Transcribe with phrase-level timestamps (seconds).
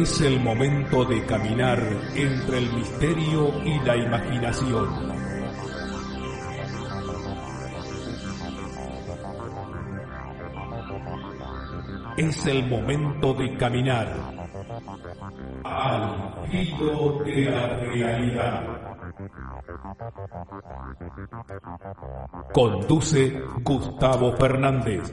[0.00, 1.82] Es el momento de caminar
[2.14, 4.88] entre el misterio y la imaginación.
[12.16, 14.14] Es el momento de caminar
[15.64, 18.88] al filo de la realidad.
[22.54, 25.12] Conduce Gustavo Fernández.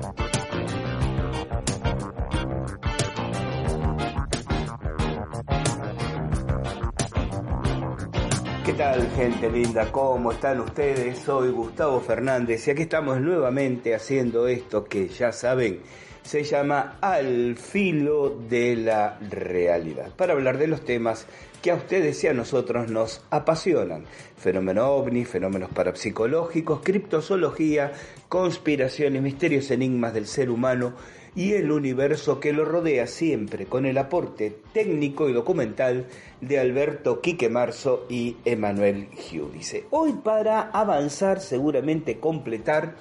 [9.15, 9.91] Gente linda?
[9.91, 11.19] ¿Cómo están ustedes?
[11.19, 15.81] Soy Gustavo Fernández y aquí estamos nuevamente haciendo esto que ya saben
[16.23, 21.25] se llama Al filo de la realidad, para hablar de los temas
[21.61, 24.05] que a ustedes y a nosotros nos apasionan.
[24.37, 27.91] Fenómeno ovni, fenómenos parapsicológicos, criptozoología,
[28.29, 30.93] conspiraciones, misterios, enigmas del ser humano
[31.35, 36.07] y el universo que lo rodea siempre con el aporte técnico y documental
[36.41, 39.85] de Alberto Quique Marzo y Emanuel Giudice.
[39.91, 42.95] Hoy para avanzar, seguramente completar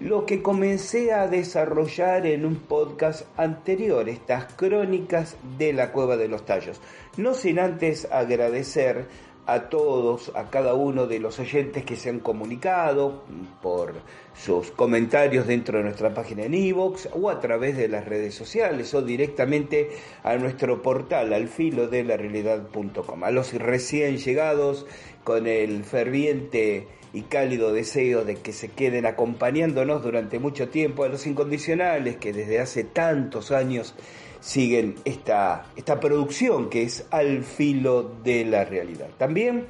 [0.00, 6.28] lo que comencé a desarrollar en un podcast anterior, estas crónicas de la cueva de
[6.28, 6.80] los tallos.
[7.16, 9.06] No sin antes agradecer
[9.46, 13.22] a todos, a cada uno de los oyentes que se han comunicado
[13.62, 13.94] por
[14.34, 18.92] sus comentarios dentro de nuestra página en iVoox o a través de las redes sociales
[18.92, 19.90] o directamente
[20.24, 23.24] a nuestro portal alfilo de la realidad.com.
[23.24, 24.84] A los recién llegados
[25.22, 31.08] con el ferviente y cálido deseo de que se queden acompañándonos durante mucho tiempo, a
[31.08, 33.94] los incondicionales que desde hace tantos años
[34.40, 39.08] siguen esta, esta producción que es al filo de la realidad.
[39.18, 39.66] También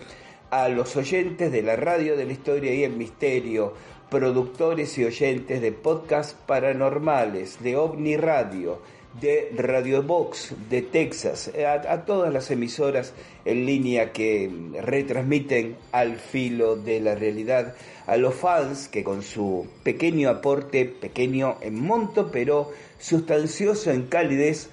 [0.50, 3.74] a los oyentes de la radio de la historia y el misterio,
[4.10, 8.80] productores y oyentes de podcasts paranormales, de OVNI Radio,
[9.20, 13.14] de Radio Box de Texas, a, todas las emisoras
[13.44, 14.50] en línea que
[14.82, 17.74] retransmiten al filo de la realidad,
[18.06, 24.70] a los fans que con su pequeño aporte, pequeño en monto, pero sustancioso en calidez,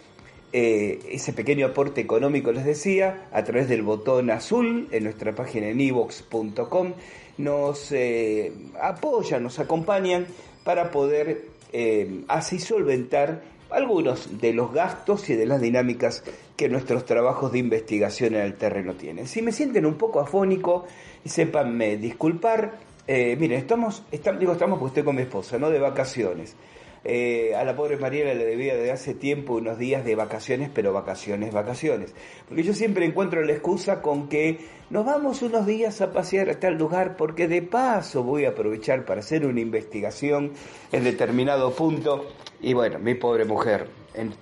[0.51, 5.67] eh, ese pequeño aporte económico, les decía, a través del botón azul en nuestra página
[5.67, 6.93] en evox.com,
[7.37, 10.27] nos eh, apoyan, nos acompañan
[10.63, 16.23] para poder eh, así solventar algunos de los gastos y de las dinámicas
[16.55, 19.27] que nuestros trabajos de investigación en el terreno tienen.
[19.27, 20.85] Si me sienten un poco afónico,
[21.25, 22.73] sépanme disculpar.
[23.07, 25.69] Eh, miren, estamos, estamos, digo estamos porque estoy con mi esposa, ¿no?
[25.69, 26.55] De vacaciones.
[27.05, 30.93] Eh, a la pobre Mariela le debía de hace tiempo unos días de vacaciones, pero
[30.93, 32.13] vacaciones, vacaciones.
[32.47, 34.59] Porque yo siempre encuentro la excusa con que
[34.89, 39.05] nos vamos unos días a pasear a tal lugar porque de paso voy a aprovechar
[39.05, 40.53] para hacer una investigación
[40.91, 42.25] en determinado punto.
[42.61, 43.87] Y bueno, mi pobre mujer,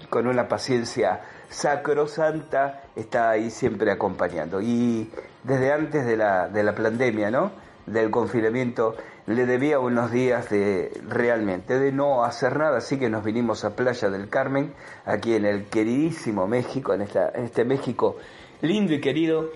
[0.10, 4.62] con una paciencia sacrosanta, está ahí siempre acompañando.
[4.62, 5.10] Y
[5.44, 7.52] desde antes de la, de la pandemia, ¿no?
[7.88, 8.96] Del confinamiento,
[9.36, 13.76] le debía unos días de realmente de no hacer nada, así que nos vinimos a
[13.76, 14.74] Playa del Carmen,
[15.06, 18.18] aquí en el queridísimo México, en, esta, en este México
[18.62, 19.50] lindo y querido.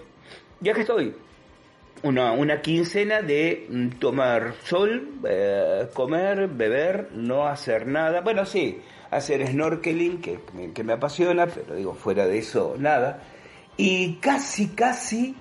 [0.61, 1.15] Ya que estoy,
[2.03, 8.21] una, una quincena de mm, tomar sol, eh, comer, beber, no hacer nada.
[8.21, 8.81] Bueno, sí,
[9.11, 10.39] hacer snorkeling, que,
[10.73, 13.21] que me apasiona, pero digo, fuera de eso, nada.
[13.77, 15.35] Y casi, casi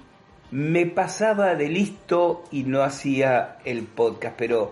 [0.54, 4.70] me pasaba de listo y no hacía el podcast, pero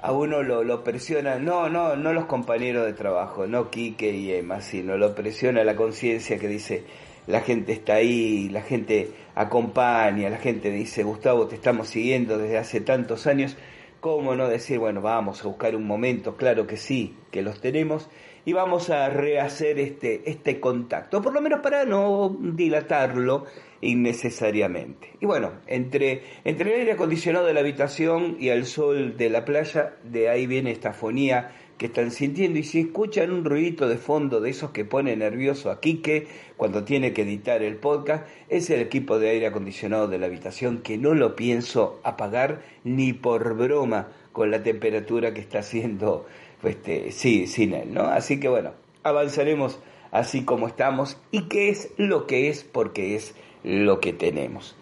[0.00, 4.62] a uno lo, presiona, no, no, no los compañeros de trabajo, no Quique y Emma,
[4.62, 6.84] sino lo presiona la conciencia que dice,
[7.26, 12.56] la gente está ahí, la gente acompaña, la gente dice, Gustavo, te estamos siguiendo desde
[12.56, 13.58] hace tantos años,
[14.00, 16.34] ¿cómo no decir, bueno, vamos a buscar un momento?
[16.36, 18.08] Claro que sí, que los tenemos,
[18.46, 23.44] y vamos a rehacer este, este contacto, por lo menos para no dilatarlo
[23.80, 25.12] innecesariamente.
[25.20, 29.44] Y bueno, entre, entre el aire acondicionado de la habitación y el sol de la
[29.44, 33.96] playa, de ahí viene esta fonía que están sintiendo y si escuchan un ruidito de
[33.96, 36.26] fondo de esos que pone nervioso a Quique
[36.58, 40.82] cuando tiene que editar el podcast, es el equipo de aire acondicionado de la habitación
[40.82, 46.26] que no lo pienso apagar ni por broma con la temperatura que está haciendo
[46.62, 48.02] este, sí, sin él, ¿no?
[48.02, 48.72] Así que bueno,
[49.02, 49.80] avanzaremos
[50.10, 54.76] así como estamos y qué es lo que es porque es lo que tenemos.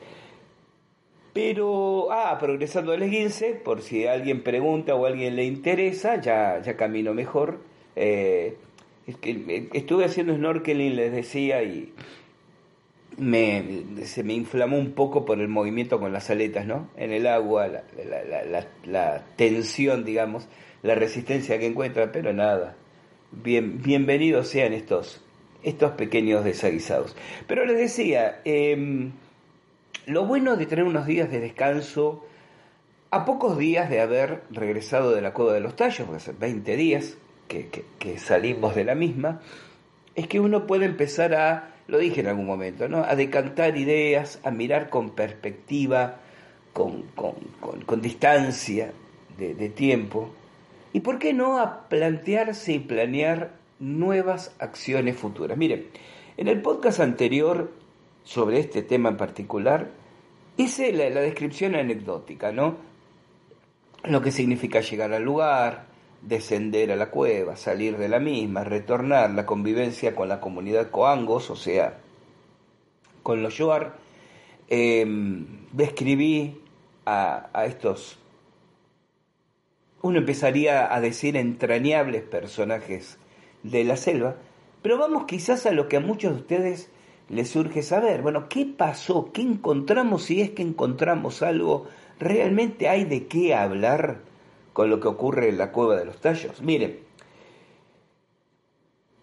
[1.32, 6.76] Pero, ah, progresando el esguince, por si alguien pregunta o alguien le interesa, ya, ya
[6.76, 7.60] camino mejor.
[7.94, 8.56] Eh,
[9.72, 11.92] estuve haciendo snorkeling, les decía, y
[13.19, 16.88] me, se me inflamó un poco por el movimiento con las aletas, ¿no?
[16.96, 17.82] En el agua, la,
[18.44, 20.48] la, la, tensión, digamos,
[20.82, 22.76] la resistencia que encuentra, pero nada.
[23.30, 25.25] Bien, bienvenidos sean estos,
[25.62, 27.16] estos pequeños desaguisados.
[27.46, 29.12] Pero les decía, em,
[30.06, 32.25] lo bueno de tener unos días de descanso,
[33.10, 36.76] a pocos días de haber regresado de la Cueva de los Tallos, porque hace 20
[36.76, 37.16] días
[37.49, 39.40] que, salimos de la misma,
[40.14, 43.02] es que uno puede empezar a lo dije en algún momento, ¿no?
[43.02, 46.20] a decantar ideas, a mirar con perspectiva,
[46.75, 48.93] con, con, distancia
[49.38, 50.31] de, de tiempo,
[50.93, 55.56] y por qué no a plantearse y planear nuevas acciones futuras.
[55.56, 55.88] Miren,
[56.36, 57.72] en el podcast anterior
[58.25, 59.90] sobre este tema en particular,
[60.56, 62.76] hice la, la, descripción anecdótica, ¿no?
[64.04, 65.86] Lo que significa llegar al lugar,
[66.22, 71.50] descender a la cueva, salir de la misma, retornar, la convivencia con la comunidad coangos,
[71.50, 71.98] o sea,
[73.22, 73.96] con los Yoar,
[74.69, 76.60] em, describí
[77.04, 78.19] a, a estos,
[80.02, 83.19] uno empezaría a decir entrañables personajes
[83.62, 84.37] de la selva,
[84.82, 86.90] pero vamos quizás a lo que a muchos de ustedes
[87.28, 89.32] les surge saber, bueno, ¿qué pasó?
[89.32, 90.25] ¿Qué encontramos?
[90.25, 91.87] Si es que encontramos algo,
[92.19, 94.28] ¿realmente hay de qué hablar?
[94.78, 96.62] con lo que ocurre en la cueva de los tallos.
[96.62, 97.00] Miren,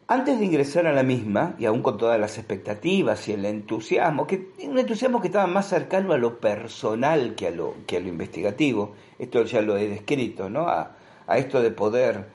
[0.06, 4.28] antes de ingresar a la misma, y aún con todas las expectativas y el entusiasmo,
[4.28, 8.00] que un entusiasmo que estaba más cercano a lo personal que a lo, que a
[8.02, 10.68] lo investigativo, esto ya lo he descrito, ¿no?
[10.68, 12.26] A, a esto de poder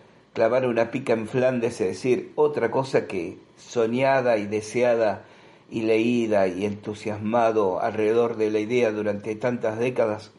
[0.40, 5.24] clavar una pica en Flandes, es decir, otra cosa que soñada y deseada
[5.70, 10.32] y leída y entusiasmado alrededor de la idea durante tantas décadas,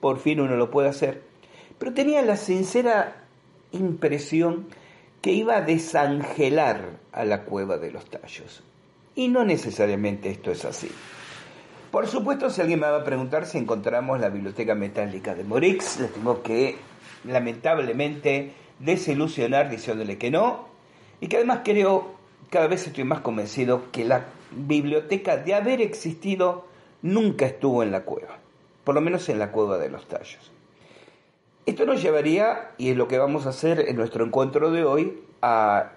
[0.00, 1.30] por fin uno lo puede hacer
[1.80, 3.24] pero tenía la sincera
[3.72, 4.66] impresión
[5.22, 8.62] que iba a desangelar a la cueva de los tallos.
[9.14, 10.90] Y no necesariamente esto es así.
[11.90, 15.98] Por supuesto, si alguien me va a preguntar si encontramos la biblioteca metálica de Morix,
[16.00, 16.76] les tengo que
[17.24, 20.66] lamentablemente desilusionar diciéndole que no,
[21.20, 22.14] y que además creo,
[22.50, 26.66] cada vez estoy más convencido que la biblioteca de haber existido
[27.02, 28.38] nunca estuvo en la cueva,
[28.84, 30.50] por lo menos en la cueva de los tallos.
[31.66, 35.20] Esto nos llevaría, y es lo que vamos a hacer en nuestro encuentro de hoy,
[35.42, 35.92] a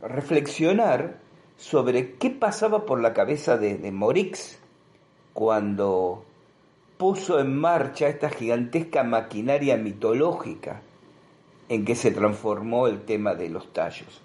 [0.00, 1.18] reflexionar
[1.56, 4.58] sobre qué pasaba por la cabeza de, Morix
[5.32, 6.24] cuando
[6.96, 10.82] puso en marcha esta gigantesca maquinaria mitológica
[11.68, 14.22] en que se transformó el tema de los tallos.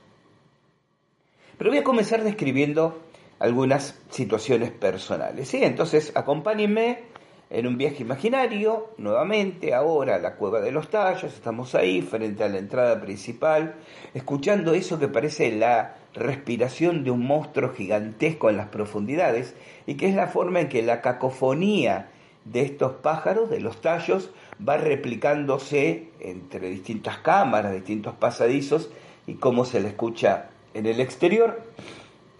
[1.58, 3.02] Pero voy a comenzar describiendo
[3.40, 5.50] algunas situaciones personales.
[5.50, 5.64] ¿sí?
[5.64, 7.14] Entonces, acompáñenme
[7.50, 12.50] en un viaje imaginario, nuevamente, ahora la cueva de los tallos, estamos ahí frente a
[12.50, 13.76] la entrada principal,
[14.16, 19.56] escuchando eso que parece la respiración de un monstruo gigantesco en las profundidades
[19.86, 22.10] y que es la forma en que la cacofonía
[22.46, 24.30] de estos pájaros, de los tallos,
[24.68, 28.90] va replicándose entre distintas cámaras, distintos pasadizos
[29.28, 31.62] y cómo se le escucha en el exterior.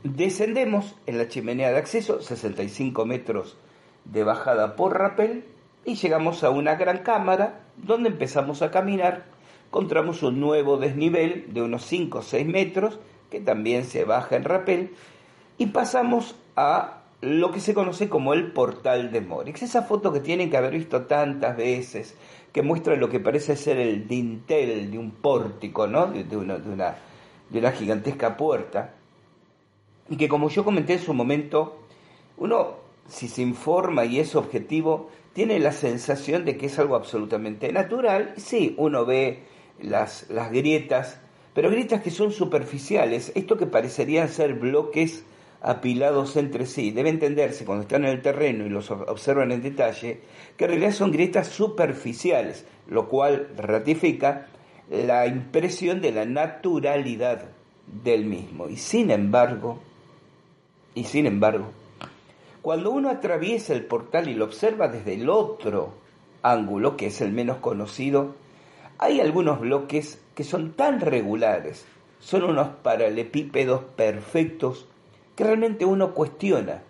[0.04, 3.58] Descendemos en la chimenea de acceso, 65 metros
[4.06, 5.46] de bajada por rapel
[5.86, 9.26] y llegamos a una gran cámara donde empezamos a caminar.
[9.68, 13.00] Encontramos un nuevo desnivel de unos 5 o 6 metros
[13.32, 14.94] que también se baja en rapel
[15.58, 19.64] y pasamos a lo que se conoce como el portal de Morix.
[19.64, 22.16] Esa foto que tienen que haber visto tantas veces,
[22.52, 26.08] que muestra lo que parece ser el dintel de un pórtico, ¿no?
[26.08, 26.98] de, una, de, una,
[27.50, 28.96] de una gigantesca puerta.
[30.10, 31.80] Y que como yo comenté en su momento,
[32.36, 37.72] uno si se informa y es objetivo, tiene la sensación de que es algo absolutamente
[37.72, 38.34] natural.
[38.36, 39.44] Sí, uno ve
[39.82, 41.22] las, las grietas,
[41.54, 43.32] pero grietas que son superficiales.
[43.36, 45.24] Esto que parecerían ser bloques
[45.64, 46.92] apilados entre sí.
[46.92, 50.20] Debe entenderse cuando están en el terreno y los observan en detalle,
[50.58, 54.48] que en realidad son grietas superficiales, lo cual ratifica
[54.90, 57.46] la impresión de la naturalidad
[58.04, 58.68] del mismo.
[58.68, 59.80] Y sin embargo,
[60.94, 61.72] y sin embargo,
[62.62, 65.94] cuando uno atraviesa el portal y lo observa desde el otro
[66.42, 68.36] ángulo, que es el menos conocido,
[69.00, 71.86] hay algunos bloques que son tan regulares,
[72.20, 74.88] son unos paralepípedos perfectos,
[75.36, 76.84] que realmente uno cuestiona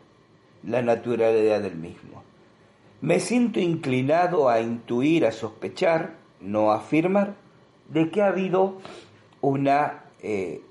[0.63, 2.23] la naturalidad del mismo.
[3.01, 7.35] Me siento inclinado a intuir, a sospechar, no a afirmar,
[7.89, 8.77] de que ha habido
[9.41, 10.61] una, eh,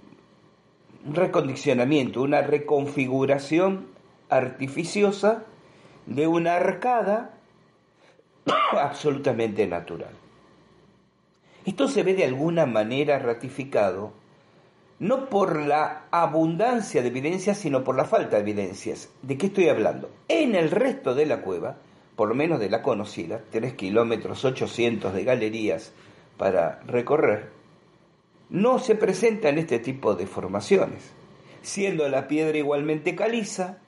[1.04, 3.86] un recondicionamiento, una reconfiguración
[4.28, 5.44] artificiosa
[6.06, 7.34] de una arcada
[8.72, 10.14] absolutamente natural.
[11.64, 14.12] Esto se ve de alguna manera ratificado
[15.02, 19.08] no por la abundancia de evidencias, sino por la falta de evidencias.
[19.20, 20.08] ¿De qué estoy hablando?
[20.28, 21.76] En el resto de la cueva,
[22.14, 25.92] por lo menos de la conocida, 3 kilómetros 800 de galerías
[26.36, 27.50] para recorrer,
[28.48, 31.10] no se presentan este tipo de formaciones.
[31.62, 33.78] Siendo la piedra igualmente caliza,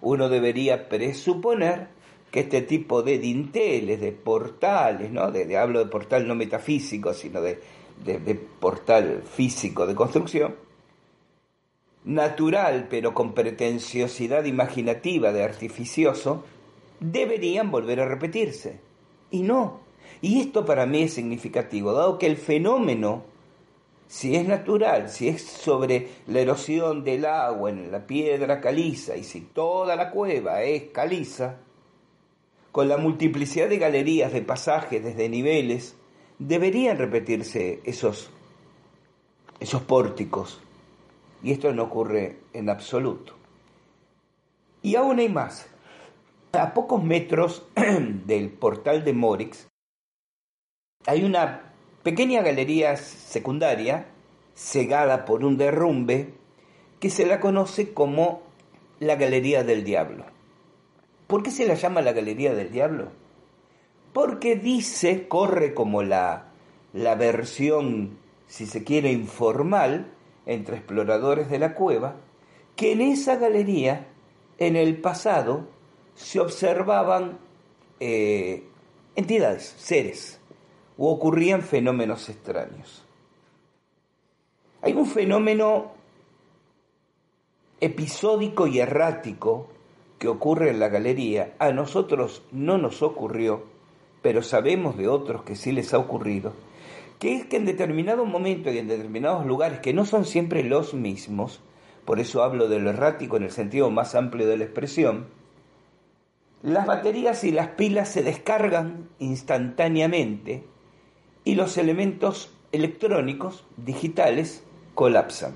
[0.00, 1.88] uno debería presuponer
[2.30, 5.30] que este tipo de dinteles, de portales, ¿no?
[5.30, 7.60] De, hablo de portal no metafísico, sino de,
[8.04, 10.54] de portal físico de construcción,
[12.04, 16.44] natural pero con pretenciosidad imaginativa de artificioso,
[17.00, 18.80] deberían volver a repetirse.
[19.30, 19.80] Y no.
[20.20, 23.24] Y esto para mí es significativo, dado que el fenómeno,
[24.06, 29.24] si es natural, si es sobre la erosión del agua en la piedra caliza, y
[29.24, 31.58] si toda la cueva es caliza,
[32.70, 35.96] con la multiplicidad de galerías, de pasajes, desde niveles,
[36.46, 38.30] deberían repetirse esos,
[39.60, 40.60] esos pórticos.
[41.42, 43.34] Y esto no ocurre en absoluto.
[44.82, 45.66] Y aún hay más.
[46.52, 47.66] A pocos metros
[48.26, 49.66] del portal de Morix
[51.06, 51.72] hay una
[52.02, 54.06] pequeña galería secundaria
[54.54, 56.34] cegada por un derrumbe
[57.00, 58.42] que se la conoce como
[59.00, 60.24] la Galería del Diablo.
[61.26, 63.08] ¿Por qué se la llama la Galería del Diablo?
[64.12, 66.48] Porque dice, corre como la,
[66.92, 70.12] la versión, si se quiere, informal
[70.46, 72.16] entre exploradores de la cueva,
[72.76, 74.08] que en esa galería,
[74.58, 75.68] en el pasado,
[76.14, 77.38] se observaban
[78.00, 78.64] eh,
[79.14, 80.40] entidades, seres,
[80.98, 83.04] o ocurrían fenómenos extraños.
[84.82, 85.92] Hay un fenómeno
[87.80, 89.68] episódico y errático
[90.18, 93.64] que ocurre en la galería, a nosotros no nos ocurrió,
[94.22, 96.54] pero sabemos de otros que sí les ha ocurrido,
[97.18, 100.94] que es que en determinado momento y en determinados lugares que no son siempre los
[100.94, 101.60] mismos,
[102.04, 105.26] por eso hablo de lo errático en el sentido más amplio de la expresión,
[106.62, 110.62] las baterías y las pilas se descargan instantáneamente
[111.44, 114.62] y los elementos electrónicos digitales
[114.94, 115.54] colapsan.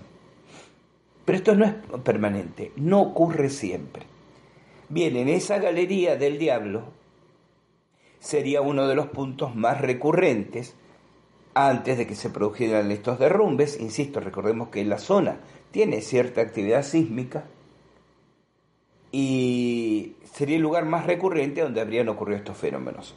[1.25, 4.05] Pero esto no es permanente, no ocurre siempre.
[4.89, 6.96] Bien, en esa galería del diablo
[8.27, 10.75] sería uno de los puntos más recurrentes
[11.55, 13.79] antes de que se produjeran estos derrumbes.
[13.81, 15.39] Insisto, recordemos que la zona
[15.71, 17.45] tiene cierta actividad sísmica
[19.13, 23.15] y sería el lugar más recurrente donde habrían ocurrido estos fenómenos.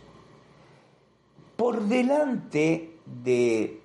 [1.57, 2.91] Por delante
[3.23, 3.81] de,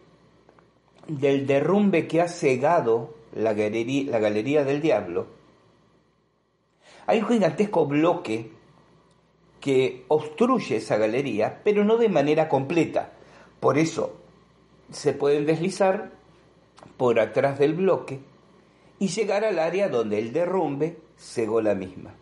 [1.08, 5.26] del derrumbe que ha cegado la galería del diablo,
[7.06, 8.50] hay un gigantesco bloque
[9.64, 13.12] que obstruye esa galería, pero no de manera completa.
[13.60, 14.14] Por eso
[14.90, 16.12] se pueden deslizar
[16.98, 18.20] por atrás del bloque
[18.98, 22.14] y llegar al área donde el derrumbe cegó la misma.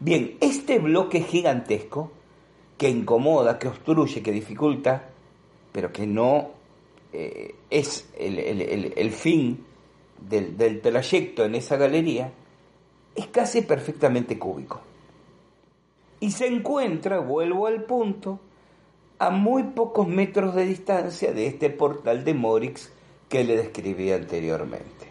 [0.00, 2.12] Bien, este bloque gigantesco
[2.76, 5.08] que incomoda, que obstruye, que dificulta,
[5.72, 6.50] pero que no
[7.14, 9.64] eh, es el, fin
[10.28, 12.30] del, del trayecto en esa galería,
[13.14, 14.89] es casi perfectamente cúbico.
[16.20, 18.38] Y se encuentra, vuelvo al punto,
[19.18, 22.92] a muy pocos metros de distancia de este portal de Morix
[23.28, 25.08] que le describí anteriormente.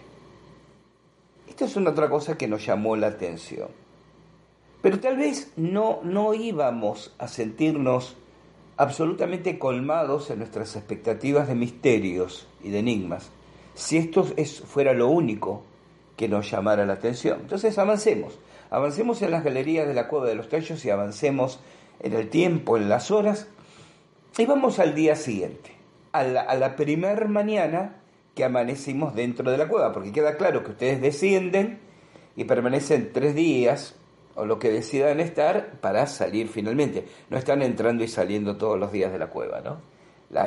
[1.47, 3.69] Esta es una otra cosa que nos llamó la atención.
[4.81, 8.15] Pero tal vez no, no íbamos a sentirnos
[8.77, 13.31] absolutamente colmados en nuestras expectativas de misterios y de enigmas
[13.79, 15.63] si esto es, fuera lo único
[16.17, 17.39] que nos llamara la atención.
[17.41, 18.37] Entonces avancemos,
[18.69, 21.59] avancemos en las galerías de la Cueva de los Tallos y avancemos
[21.99, 23.47] en el tiempo, en las horas,
[24.37, 25.71] y vamos al día siguiente,
[26.11, 27.97] a la, a primer mañana
[28.35, 31.79] que amanecimos dentro de la cueva, porque queda claro que ustedes descienden
[32.35, 33.95] y permanecen tres días
[34.35, 37.05] o lo que decidan estar para salir finalmente.
[37.29, 39.81] No están entrando y saliendo todos los días de la cueva, ¿no?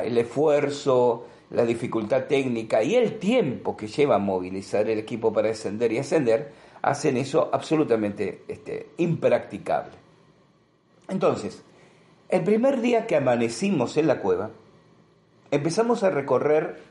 [0.03, 5.49] el esfuerzo, la dificultad técnica y el tiempo que lleva a movilizar el equipo para
[5.49, 6.51] descender y ascender,
[6.83, 9.93] hacen eso absolutamente este, impracticable.
[11.07, 11.63] Entonces,
[12.29, 14.51] el primer día que amanecimos en la cueva,
[15.49, 16.81] empezamos a recorrer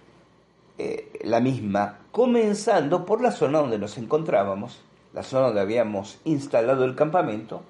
[0.78, 4.82] eh, la misma, comenzando por la zona donde nos encontrábamos,
[5.12, 7.62] la zona donde habíamos instalado el campamento,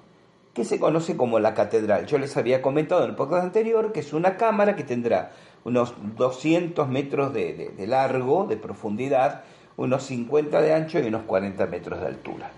[0.53, 2.05] que se conoce como la catedral.
[2.05, 5.31] Yo les había comentado en el podcast anterior que es una cámara que tendrá
[5.63, 9.43] unos 200 metros de, largo, de profundidad,
[9.77, 12.51] unos 50 de ancho y unos 40 metros de altura.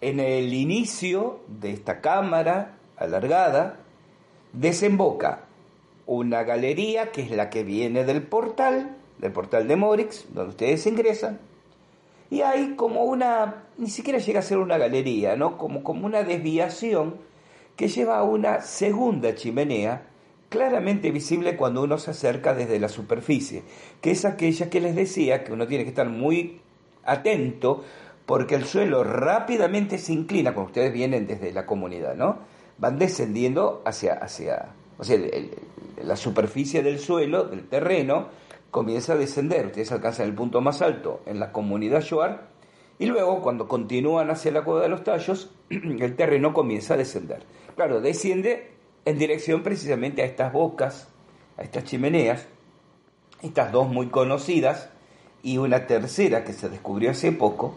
[0.00, 3.78] En el inicio de esta cámara alargada
[4.52, 5.44] desemboca
[6.06, 10.86] una galería que es la que viene del portal, del portal de Morix, donde ustedes
[10.86, 11.38] ingresan,
[12.30, 15.56] y hay como una, ni siquiera llega a ser una galería, ¿no?
[15.56, 17.16] Como, como una desviación
[17.76, 20.06] que lleva a una segunda chimenea,
[20.54, 23.64] claramente visible cuando uno se acerca desde la superficie,
[24.00, 26.60] que es aquella que les decía que uno tiene que estar muy
[27.02, 27.82] atento
[28.24, 32.38] porque el suelo rápidamente se inclina cuando ustedes vienen desde la comunidad, ¿no?
[32.78, 35.18] Van descendiendo hacia, hacia o sea,
[36.00, 38.28] la superficie del suelo, del terreno,
[38.70, 39.66] comienza a descender.
[39.66, 42.46] Ustedes alcanzan el punto más alto en la comunidad Shuar
[43.00, 47.42] y luego cuando continúan hacia la cueva de los tallos, el terreno comienza a descender.
[47.74, 48.73] Claro, desciende
[49.04, 51.08] en dirección precisamente a estas bocas,
[51.56, 52.46] a estas chimeneas,
[53.42, 54.90] estas dos muy conocidas
[55.42, 57.76] y una tercera que se descubrió hace poco,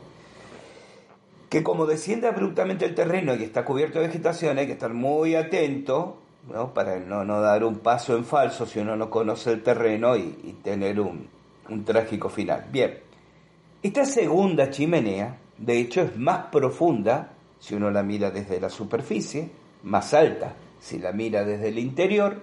[1.50, 5.36] que como desciende abruptamente el terreno y está cubierto de vegetación, hay que estar muy
[5.36, 6.18] atento
[6.52, 6.74] ¿no?
[6.74, 11.00] para no, dar un paso en falso si uno no conoce el terreno y, tener
[11.00, 11.28] un,
[11.70, 12.66] un trágico final.
[12.72, 13.00] Bien,
[13.84, 19.50] esta segunda chimenea, de hecho, es más profunda si uno la mira desde la superficie,
[19.84, 22.42] más alta si la mira desde el interior,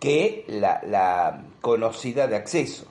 [0.00, 2.86] que la, la conocida de acceso.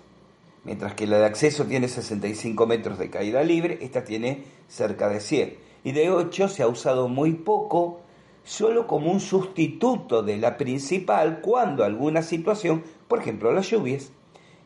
[0.64, 5.22] Mientras que la de acceso tiene 65 metros de caída libre, esta tiene cerca de
[5.22, 5.58] 100.
[5.84, 8.02] Y de hecho se ha usado muy poco
[8.44, 14.12] solo como un sustituto de la principal cuando alguna situación, por ejemplo las lluvias,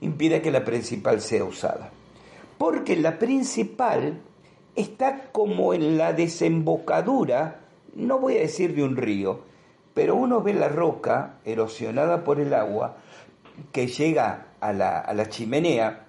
[0.02, 1.92] impide que la principal sea usada.
[2.58, 4.22] Porque la principal
[4.76, 7.62] está como en la desembocadura,
[7.96, 9.42] no voy a decir de un río,
[9.94, 12.98] pero uno ve la roca erosionada por el agua
[13.72, 16.06] que llega a la, a la chimenea,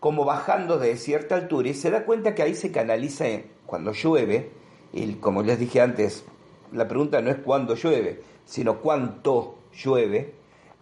[0.00, 3.24] como bajando de cierta altura, y se da cuenta que ahí se canaliza
[3.66, 4.50] cuando llueve,
[4.92, 6.24] y como les dije antes,
[6.72, 10.34] la pregunta no es cuándo llueve, sino cuánto llueve,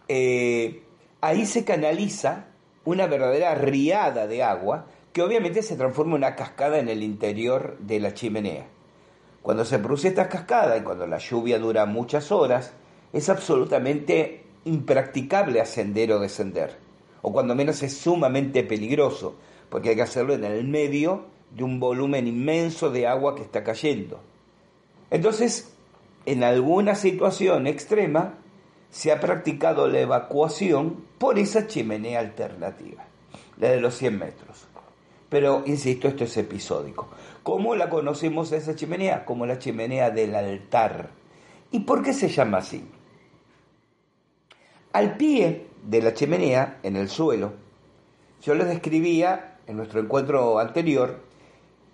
[0.07, 0.83] eh,
[1.21, 2.47] ahí se canaliza
[2.85, 7.77] una verdadera riada de agua que obviamente se transforma en una cascada en el interior
[7.79, 8.67] de la chimenea.
[9.43, 12.71] Cuando se produce esta cascada y cuando la lluvia dura muchas horas,
[13.11, 16.77] es absolutamente impracticable ascender o descender,
[17.21, 19.35] o cuando menos es sumamente peligroso,
[19.69, 23.65] porque hay que hacerlo en el medio de un volumen inmenso de agua que está
[23.65, 24.21] cayendo.
[25.11, 25.73] Entonces,
[26.25, 28.35] en alguna situación extrema
[28.91, 33.03] se ha practicado la evacuación por esa chimenea alternativa,
[33.57, 34.67] la de los 100 metros.
[35.29, 37.09] Pero, insisto, esto es episódico.
[37.43, 39.25] ¿Cómo la conocemos esa chimenea?
[39.25, 41.09] Como la chimenea del altar.
[41.71, 42.87] ¿Y por qué se llama así?
[44.93, 47.53] Al pie de la chimenea, en el suelo,
[48.41, 51.21] yo les describía en nuestro encuentro anterior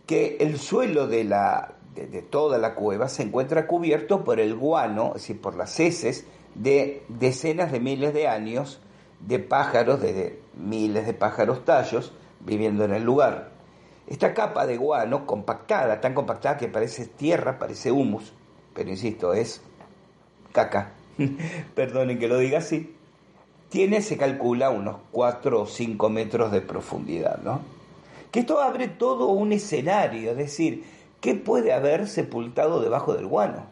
[0.06, 5.14] que el suelo de la, de, toda la cueva se encuentra cubierto por el guano,
[5.16, 8.82] es decir, por las heces de decenas de miles de años
[9.20, 13.49] de pájaros, de miles de pájaros tallos viviendo en el lugar.
[14.10, 18.34] Esta capa de guano compactada, tan compactada que parece tierra, parece humus,
[18.74, 19.62] pero insisto, es
[20.52, 20.92] caca,
[21.76, 22.96] perdonen que lo diga así,
[23.70, 27.62] tiene, se calcula, unos 4 o 5 metros de profundidad, ¿no?
[28.32, 30.84] Que esto abre todo un escenario, es decir,
[31.22, 33.66] ¿Qué puede haber sepultado debajo del guano?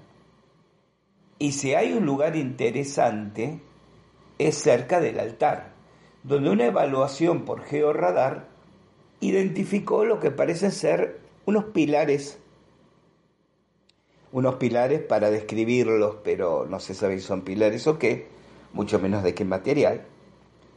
[1.40, 3.62] Y si hay un lugar interesante,
[4.38, 5.72] es cerca del altar,
[6.24, 8.48] donde una evaluación por georradar
[9.20, 12.38] identificó lo que parecen ser unos pilares,
[14.32, 18.28] unos pilares para describirlos, pero no se sabe si son pilares o qué,
[18.74, 20.06] mucho menos de qué material,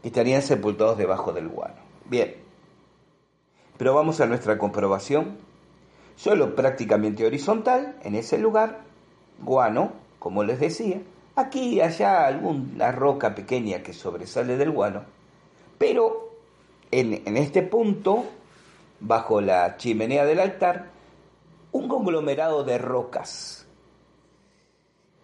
[0.03, 1.77] estarían sepultados debajo del guano.
[2.07, 2.35] Bien,
[3.77, 5.39] pero vamos a nuestra comprobación.
[6.17, 8.81] Suelo prácticamente horizontal en ese lugar,
[9.43, 11.01] guano, como les decía,
[11.35, 15.05] aquí y allá alguna roca pequeña que sobresale del guano,
[15.79, 16.30] pero
[16.91, 18.25] en, este punto,
[19.01, 20.91] bajo la chimenea del altar,
[21.73, 23.67] un conglomerado de rocas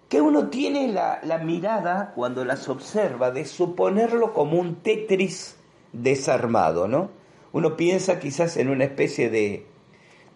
[0.09, 5.57] que uno tiene la, la, mirada cuando las observa de suponerlo como un Tetris
[5.93, 7.11] desarmado, ¿no?
[7.53, 9.67] Uno piensa quizás en una especie de,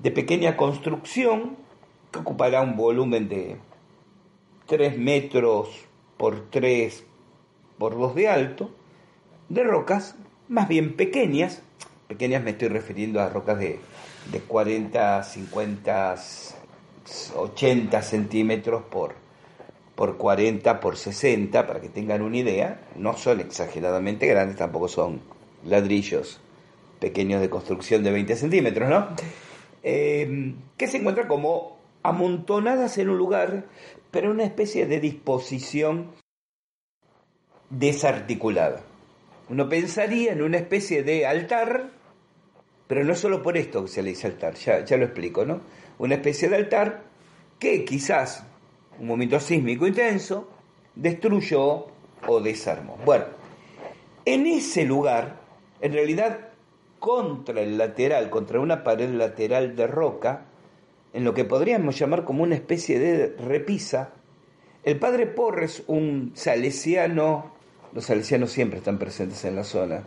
[0.00, 1.56] de pequeña construcción
[2.10, 3.58] que ocupará un volumen de
[4.66, 5.68] 3 metros
[6.16, 7.04] por 3
[7.78, 8.70] por 2 de alto,
[9.48, 10.16] de rocas
[10.50, 11.62] más bien pequeñas,
[12.08, 13.78] pequeñas me estoy refiriendo a rocas de,
[14.32, 16.16] de 40, 50,
[17.36, 19.14] 80 centímetros por,
[19.94, 25.20] por 40 por 60, para que tengan una idea, no son exageradamente grandes, tampoco son
[25.64, 26.40] ladrillos
[26.98, 29.06] pequeños de construcción de 20 centímetros, ¿no?
[29.84, 33.66] Em, que se encuentra como amontonadas en un lugar,
[34.10, 36.10] pero una especie de disposición
[37.70, 38.89] desarticulada.
[39.50, 41.90] Uno pensaría en una especie de altar,
[42.86, 45.60] pero no solo por esto que se le dice altar, ya, ya lo explico, ¿no?
[45.98, 47.02] Una especie de altar
[47.58, 48.46] que quizás
[49.00, 50.48] un momento sísmico intenso
[50.94, 51.88] destruyó
[52.28, 52.96] o desarmó.
[53.04, 53.24] Bueno,
[54.24, 55.40] en ese lugar,
[55.80, 56.50] en realidad
[57.00, 60.46] contra el lateral, contra una pared lateral de roca,
[61.12, 64.12] en lo que podríamos llamar como una especie de repisa,
[64.84, 67.58] el padre Porres, un salesiano,
[67.92, 70.02] los salesianos siempre están presentes en la zona,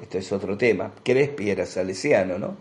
[0.00, 2.56] esto es otro tema, Crespi era salesiano, ¿no?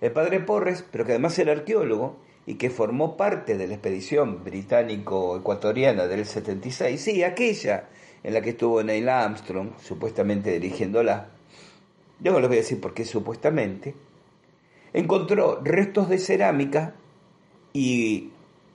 [0.00, 4.42] El padre Porres, pero que además era arqueólogo y que formó parte de la expedición
[4.44, 7.88] británico-ecuatoriana del 76, sí, aquella
[8.22, 11.28] en la que estuvo Neil Armstrong, supuestamente dirigiéndola,
[12.22, 13.94] Luego les voy a decir por qué supuestamente,
[14.92, 16.94] encontró restos de cerámica
[17.72, 18.30] y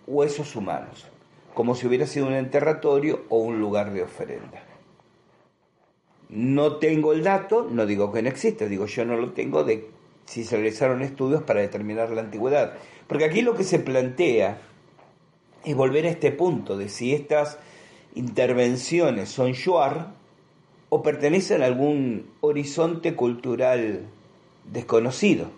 [0.08, 1.08] huesos humanos,
[1.54, 4.64] como si hubiera sido un enterratorio o un lugar de ofrenda.
[6.30, 9.90] No tengo el dato, no digo que no exista, digo yo no lo tengo de
[10.26, 12.74] si se realizaron estudios para determinar la antigüedad.
[13.08, 14.60] Porque aquí lo que se plantea
[15.64, 17.60] es volver a este punto de si estas
[18.16, 20.14] intervenciones son shuar
[20.90, 24.08] o pertenecen a algún horizonte cultural
[24.72, 25.50] desconocido.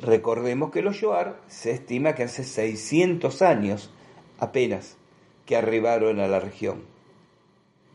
[0.00, 3.90] Recordemos que los Yoar se estima que hace 600 años
[4.38, 4.96] apenas
[5.46, 6.89] que arribaron a la región.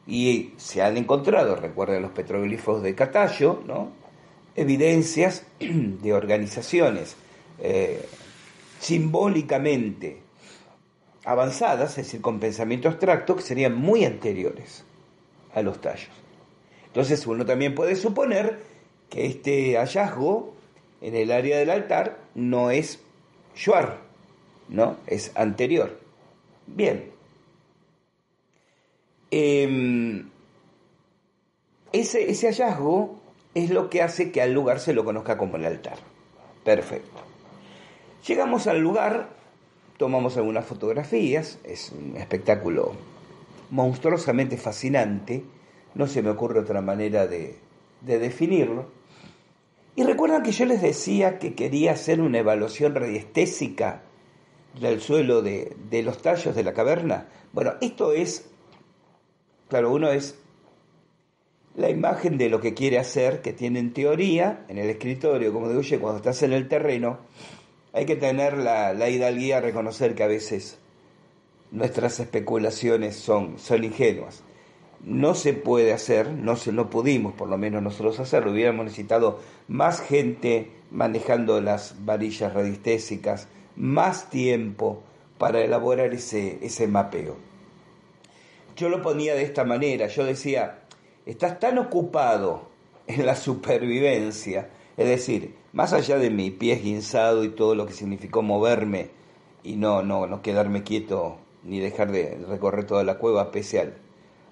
[0.08, 3.91] Y se han encontrado, recuerden los petroglifos de Catallo, ¿no?
[4.56, 7.15] evidencias de organizaciones
[7.60, 8.06] eh,
[8.80, 10.22] simbólicamente
[11.24, 14.86] avanzadas, es decir, con pensamiento abstracto, que serían muy anteriores
[15.54, 16.10] a los tallos.
[16.88, 18.60] Entonces uno también puede suponer
[19.10, 20.54] que este hallazgo
[21.02, 23.00] en el área del altar no es
[23.56, 24.00] Shuar,
[24.70, 24.98] ¿no?
[25.08, 26.00] Es anterior.
[26.68, 27.14] Bien.
[29.31, 30.29] Em,
[31.91, 33.19] ese, ese hallazgo
[33.53, 35.97] es lo que hace que al lugar se lo conozca como el altar.
[36.63, 37.21] Perfecto.
[38.27, 39.29] Llegamos al lugar,
[39.97, 42.93] tomamos algunas fotografías, es un espectáculo
[43.69, 45.43] monstruosamente fascinante
[45.95, 47.57] no se me ocurre otra manera de,
[48.01, 48.85] definirlo.
[49.95, 54.03] Y recuerdan que yo les decía que quería hacer una evaluación radiestésica
[54.79, 57.29] del suelo de, de, los tallos de la caverna.
[57.53, 58.49] Bueno, esto es,
[59.67, 60.38] claro, uno es
[61.75, 65.67] la imagen de lo que quiere hacer, que tiene en teoría, en el escritorio, como
[65.69, 67.19] digo yo, cuando estás en el terreno,
[67.93, 70.78] hay que tener la, la hidalguía a reconocer que a veces
[71.71, 74.43] nuestras especulaciones son, son ingenuas
[75.06, 79.39] no se puede hacer, no, se, no pudimos por lo menos nosotros hacerlo, hubiéramos necesitado
[79.67, 85.04] más gente manejando las varillas radiestésicas, más tiempo
[85.38, 87.36] para elaborar ese, ese mapeo.
[88.75, 90.79] Yo lo ponía de esta manera, yo decía,
[91.25, 92.69] estás tan ocupado
[93.07, 97.93] en la supervivencia, es decir, más allá de mi pie guinzado y todo lo que
[97.93, 99.09] significó moverme
[99.63, 103.95] y no, no, no quedarme quieto ni dejar de recorrer toda la cueva especial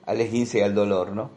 [0.06, 1.32] al esguince y al dolor, ¿no?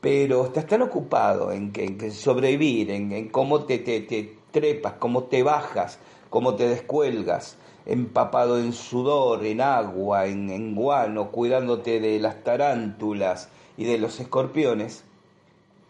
[0.00, 5.98] Pero estás tan ocupado en, que, sobrevivir, en, cómo te, te, trepas, cómo te bajas,
[6.30, 13.84] cómo te descuelgas, empapado en sudor, en agua, en, guano, cuidándote de las tarántulas y
[13.84, 15.04] de los escorpiones,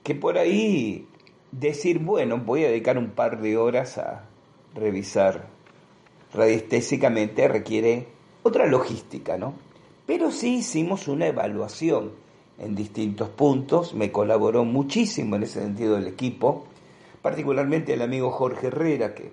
[0.03, 1.07] que por ahí
[1.53, 4.25] decir, bueno, voy a dedicar un par de horas a
[4.75, 5.47] revisar
[6.33, 8.09] radiestésicamente requiere
[8.43, 9.55] otra logística, ¿no?
[10.05, 12.13] Pero sí hicimos una evaluación
[12.59, 16.67] en distintos puntos, me colaboró muchísimo en ese sentido el equipo,
[17.25, 19.33] particularmente el amigo Jorge Herrera, que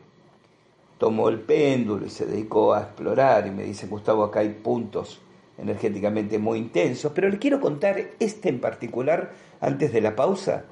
[0.97, 5.19] tomó el péndulo y se dedicó a explorar y me dice, Gustavo, acá hay puntos
[5.57, 10.63] energéticamente muy intensos, pero le quiero contar este en particular antes de la pausa,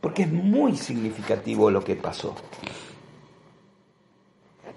[0.00, 2.34] porque es muy significativo lo que pasó.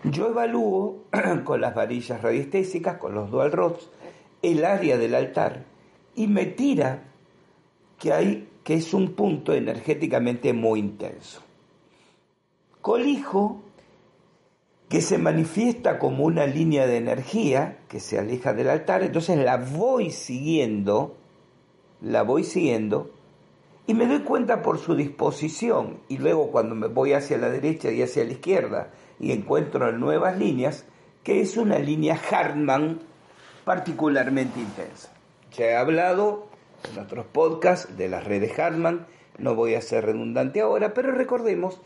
[0.04, 1.06] Yo evalúo
[1.46, 3.90] con las varillas radiestésicas, con los dual rods,
[4.42, 5.64] el área del altar
[6.16, 7.06] y me tira
[7.98, 11.47] que hay que es un punto energéticamente muy intenso.
[12.88, 13.64] Colijo
[14.88, 19.58] que se manifiesta como una línea de energía que se aleja del altar, entonces la
[19.58, 21.18] voy siguiendo,
[22.00, 23.12] la voy siguiendo
[23.88, 27.92] y me doy cuenta por su disposición y luego cuando me voy hacia la derecha
[27.92, 30.86] y hacia la izquierda y encuentro nuevas líneas,
[31.24, 33.02] que es una línea Hartmann
[33.66, 35.12] particularmente intensa.
[35.52, 36.48] Ya he hablado
[36.90, 39.08] en otros podcasts de las redes Hartman,
[39.40, 41.82] no voy a ser redundante ahora, pero recordemos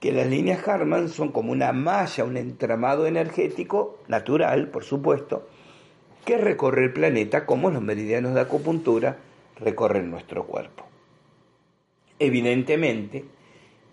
[0.00, 5.46] que las líneas Harman son como una malla, un entramado energético natural, por supuesto,
[6.24, 9.18] que recorre el planeta como los meridianos de acupuntura
[9.56, 10.86] recorren nuestro cuerpo.
[12.18, 13.26] Evidentemente,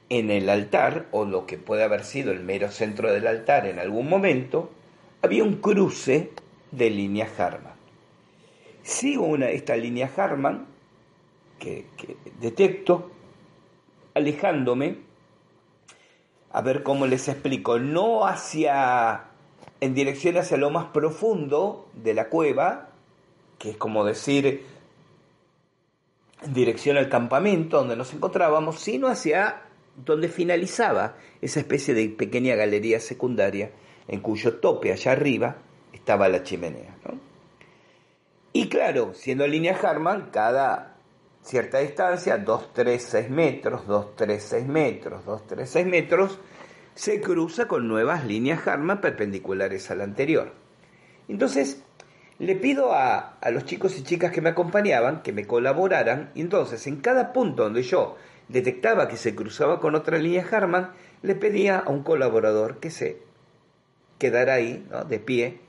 [0.10, 3.78] en el altar, o lo que puede haber sido el mero centro del altar en
[3.78, 4.72] algún momento,
[5.22, 6.32] había un cruce
[6.72, 7.76] de líneas Harman.
[8.82, 10.68] Sigo una, esta línea Harman
[11.60, 13.12] que, que detecto,
[14.14, 15.07] alejándome,
[16.52, 19.26] a ver cómo les explico, no hacia,
[19.82, 22.90] en dirección hacia lo más profundo de la cueva,
[23.58, 24.66] que es como decir,
[26.44, 29.62] en dirección al campamento donde nos encontrábamos, sino hacia
[30.06, 33.72] donde finalizaba esa especie de pequeña galería secundaria
[34.08, 35.58] en cuyo tope allá arriba
[35.92, 36.96] estaba la chimenea.
[38.54, 40.97] Y claro, siendo línea Harman, cada
[41.48, 46.40] cierta distancia, 2, 3, 6 metros, 2, 3, 6 metros, 2, 3, 6 metros,
[46.94, 50.52] se cruza con nuevas líneas Harman perpendiculares a la anterior.
[51.30, 51.84] Entonces,
[52.40, 56.86] le pido a, a, los chicos y chicas que me acompañaban que me colaboraran, entonces
[56.86, 58.18] en cada punto donde yo
[58.50, 63.22] detectaba que se cruzaba con otra línea Harman, le pedía a un colaborador que se
[64.18, 65.06] quedara ahí, ¿no?
[65.06, 65.60] de pie,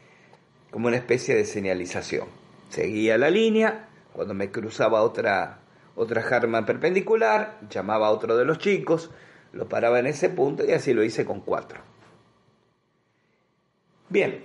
[0.70, 2.26] como una especie de señalización.
[2.68, 5.60] Seguía la línea, cuando me cruzaba otra,
[5.98, 9.10] otra Harman perpendicular, llamaba a otro de los chicos,
[9.52, 11.80] lo paraba en ese punto y así lo hice con cuatro.
[14.08, 14.44] Bien,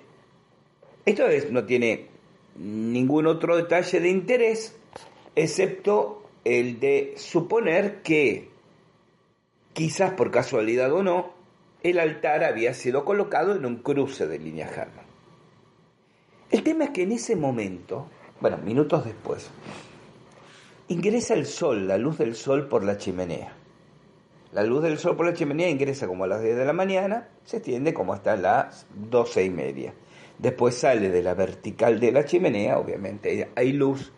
[1.06, 2.08] esto es, no tiene
[2.56, 4.76] ningún otro detalle de interés,
[5.36, 8.50] excepto el de suponer que,
[9.74, 11.34] quizás por casualidad o no,
[11.84, 15.06] el altar había sido colocado en un cruce de línea Harman.
[16.50, 18.08] El tema es que en ese momento,
[18.42, 19.50] bueno, minutos después,
[20.88, 23.54] ingresa el sol, la luz del sol por la chimenea.
[24.52, 27.30] La luz del sol por la chimenea ingresa como a las 10 de la mañana,
[27.44, 29.94] se extiende como hasta las 12 y media.
[30.38, 34.12] Después sale de la vertical de la chimenea, obviamente hay luz,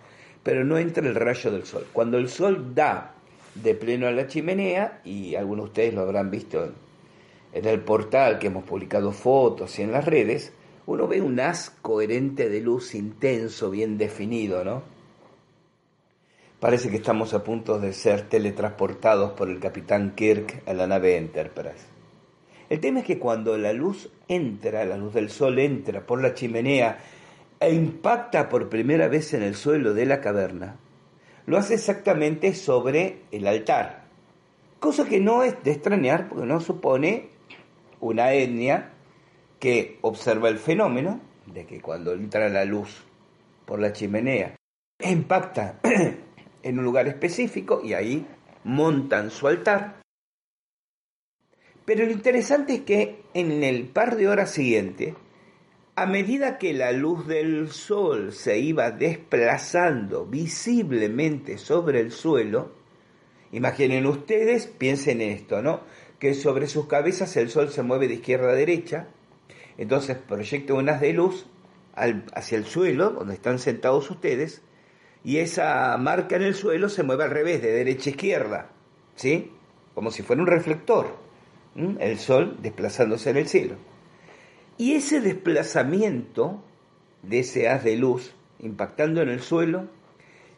[0.43, 1.87] pero no entra el rayo del sol.
[1.93, 3.15] Cuando el sol da
[3.53, 6.65] de pleno a la chimenea, y algunos de ustedes lo habrán visto
[7.53, 10.51] en, el portal que hemos publicado fotos y en las redes,
[10.87, 14.94] uno ve un haz coherente de luz intenso, bien definido, ¿no?
[16.65, 21.15] Parece que estamos a punto de ser teletransportados por el capitán Kirk a la nave
[21.15, 21.85] Enterprise.
[22.71, 26.33] El tema es que cuando la luz entra, la luz del sol entra por la
[26.33, 26.97] chimenea
[27.59, 30.77] e impacta por primera vez en el suelo de la caverna,
[31.45, 34.05] lo hace exactamente sobre el altar,
[34.79, 37.27] cosa que no es de extrañar porque no supone
[37.99, 38.89] una etnia
[39.59, 43.03] que observa el fenómeno de que cuando entra la luz
[43.67, 44.55] por la chimenea
[44.99, 45.79] impacta
[46.65, 48.25] en un lugar específico y ahí
[48.63, 50.01] montan su altar.
[51.85, 55.13] Pero lo interesante es que en el par de horas siguiente,
[55.95, 62.71] a medida que la luz del sol se iba desplazando visiblemente sobre el suelo,
[63.51, 65.81] imaginen ustedes, piensen en esto, ¿no?
[66.17, 69.07] Que sobre sus cabezas el sol se mueve de izquierda a derecha,
[69.77, 71.45] entonces proyecta unas de luz
[71.93, 74.63] hacia el suelo, donde están sentados ustedes,
[75.25, 78.69] y esa marca en el suelo se mueve al revés, de derecha a izquierda,
[79.15, 79.51] ¿sí?
[79.95, 81.17] Como si fuera un reflector,
[81.99, 83.75] el sol desplazándose en el cielo.
[84.77, 86.63] Y ese desplazamiento
[87.23, 89.87] de ese haz de luz impactando en el suelo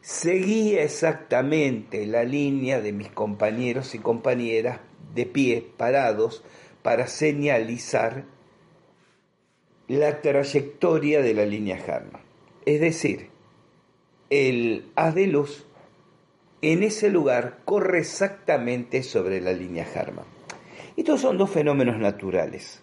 [0.02, 4.82] seguía exactamente la línea de mis compañeros y compañeras
[5.16, 6.44] de pie, parados,
[6.82, 8.26] para señalizar
[9.88, 12.22] la trayectoria de la línea Harman.
[12.66, 13.37] Es decir,
[14.30, 15.66] el haz de luz
[16.62, 20.26] en ese lugar corre exactamente sobre la línea Harman.
[20.96, 22.82] Estos son dos fenómenos naturales.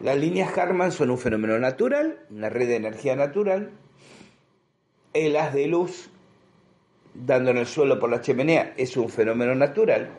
[0.00, 3.70] Las líneas Harman son un fenómeno natural, una red de energía natural.
[5.14, 6.10] El haz de luz
[7.14, 10.10] dando en el suelo por la chimenea es un fenómeno natural.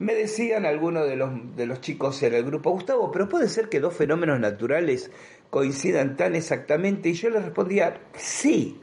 [0.00, 3.68] Me decían algunos de los, de los chicos en el grupo, Gustavo, pero puede ser
[3.68, 5.10] que dos fenómenos naturales
[5.50, 7.10] coincidan tan exactamente.
[7.10, 8.80] Y yo les respondía, sí,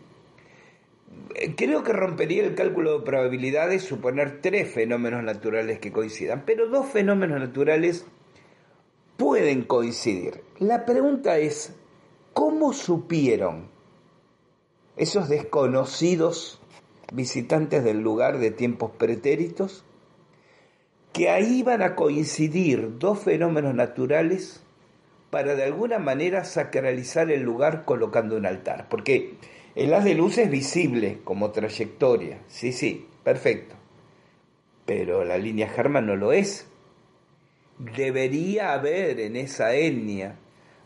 [1.56, 6.88] creo que rompería el cálculo de probabilidades suponer tres fenómenos naturales que coincidan, pero dos
[6.88, 8.06] fenómenos naturales
[9.18, 10.44] pueden coincidir.
[10.60, 11.76] La pregunta es,
[12.34, 13.70] ¿cómo supieron
[14.98, 16.62] esos desconocidos
[17.14, 19.86] visitantes del lugar de tiempos pretéritos
[21.14, 24.64] que ahí iban a coincidir dos fenómenos naturales
[25.30, 28.88] para de alguna manera sacralizar el lugar colocando un altar?
[28.90, 29.36] Porque
[29.76, 33.76] el haz de luz es visible como trayectoria, sí, sí, perfecto.
[34.86, 36.68] Pero la línea Harman no lo es.
[37.78, 40.36] debería haber en esa etnia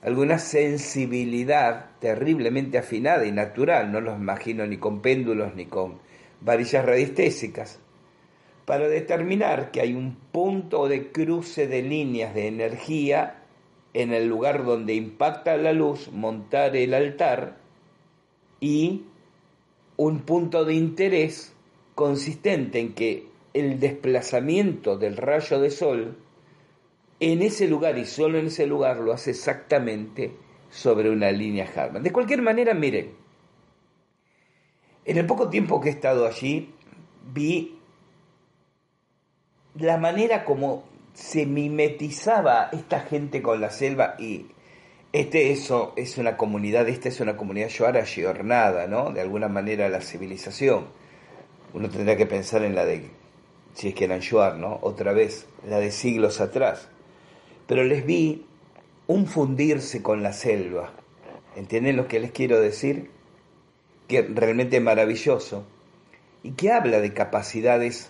[0.02, 6.00] alguna sensibilidad terriblemente afinada y natural, no los imagino ni con péndulos ni con
[6.42, 7.80] varillas radiestésicas,
[8.66, 13.42] para determinar que hay un punto de cruce de líneas de energía
[13.96, 17.65] en el lugar donde impacta la luz, montar el altar
[18.60, 19.04] y
[19.98, 21.54] un punto de interés
[21.94, 26.18] consistente en que el desplazamiento del rayo de sol
[27.20, 30.36] en ese lugar y solo en ese lugar lo hace exactamente
[30.70, 32.04] sobre una línea Harman.
[32.04, 33.14] De cualquier manera, miren,
[35.06, 36.74] en el poco tiempo que he estado allí,
[37.34, 37.80] vi
[39.76, 44.48] la manera como se mimetizaba esta gente con la selva y
[45.16, 49.12] este eso es una comunidad, esta es una comunidad yoara giornada, ¿no?
[49.12, 50.88] De alguna manera la civilización.
[51.74, 53.10] Uno tendría que pensar en la de,
[53.74, 54.78] si es que eran Shuar, ¿no?
[54.82, 56.90] Otra vez, la de siglos atrás.
[57.66, 58.46] Pero les vi
[59.08, 60.92] un fundirse con la selva.
[61.56, 63.10] ¿Entienden lo que les quiero decir?
[64.10, 65.66] Que realmente es maravilloso
[66.44, 68.10] y que habla de capacidades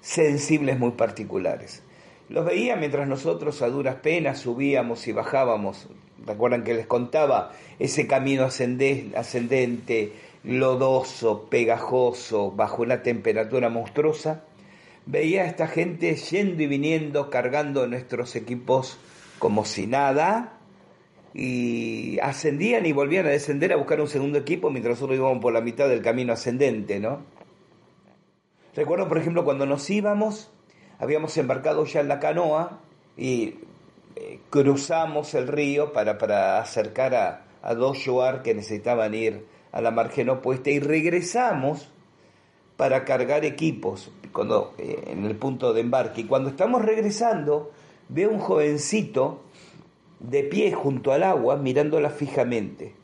[0.00, 1.82] sensibles muy particulares.
[2.28, 5.88] Los veía mientras nosotros a duras penas subíamos y bajábamos.
[6.26, 10.12] ¿Recuerdan que les contaba ese camino ascendente,
[10.44, 14.44] lodoso, pegajoso, bajo una temperatura monstruosa?
[15.06, 18.98] Veía a esta gente yendo y viniendo, cargando nuestros equipos
[19.38, 20.58] como si nada,
[21.32, 25.52] y ascendían y volvían a descender a buscar un segundo equipo mientras nosotros íbamos por
[25.52, 27.20] la mitad del camino ascendente, ¿no?
[28.74, 30.50] Recuerdo, por ejemplo, cuando nos íbamos,
[30.98, 32.80] habíamos embarcado ya en la canoa
[33.16, 33.54] y
[34.50, 39.90] cruzamos el río para, para acercar a, a dos Yoar que necesitaban ir a la
[39.90, 41.90] margen opuesta y regresamos
[42.76, 46.22] para cargar equipos cuando, eh, en el punto de embarque.
[46.22, 47.70] Y cuando estamos regresando,
[48.08, 49.42] veo un jovencito
[50.18, 52.94] de pie junto al agua mirándola fijamente.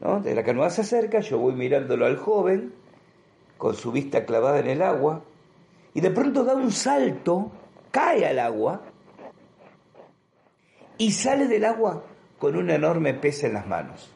[0.00, 0.20] ¿no?
[0.20, 2.74] De la canoa se acerca, yo voy mirándolo al joven
[3.56, 5.22] con su vista clavada en el agua
[5.94, 7.50] y de pronto da un salto,
[7.90, 8.82] cae al agua
[10.98, 12.04] y sale del agua
[12.38, 14.10] con un enorme pez en las manos.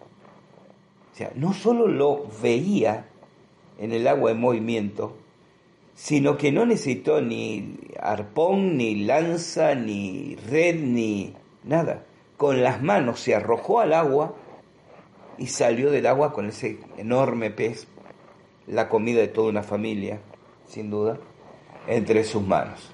[1.12, 3.06] O sea, no solo lo veía
[3.78, 5.16] en el agua en movimiento,
[5.94, 12.04] sino que no necesitó ni arpón, ni lanza, ni red, ni nada.
[12.36, 14.34] Con las manos se arrojó al agua
[15.36, 17.86] y salió del agua con ese enorme pez,
[18.66, 20.20] la comida de toda una familia,
[20.66, 21.18] sin duda
[21.86, 22.90] entre sus manos.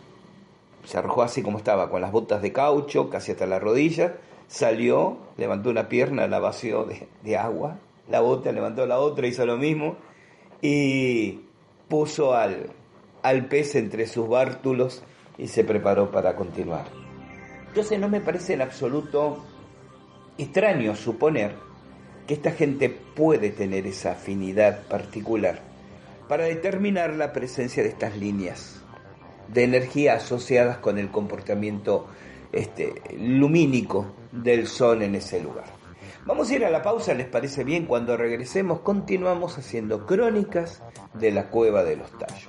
[0.87, 4.15] Se arrojó así como estaba, con las botas de caucho, casi hasta la rodilla,
[4.47, 6.87] salió, levantó una pierna, la vació
[7.25, 9.97] de, agua, la bota, levantó la otra, hizo lo mismo,
[10.63, 11.41] y
[11.89, 12.71] puso al,
[13.23, 15.03] al pez entre sus bártulos
[15.37, 16.85] y se preparó para continuar.
[17.67, 19.45] Entonces no me parece en absoluto
[20.39, 21.57] extraño suponer
[22.29, 25.61] que esta gente puede tener esa afinidad particular
[26.29, 28.83] para determinar la presencia de estas líneas
[29.49, 32.07] de energía asociadas con el comportamiento
[32.53, 35.77] este, lumínico del Sol en ese lugar.
[36.27, 37.87] Vamos a ir a la pausa, ¿les parece bien?
[37.87, 40.83] Cuando regresemos continuamos haciendo crónicas
[41.15, 42.49] de la cueva de los tallos.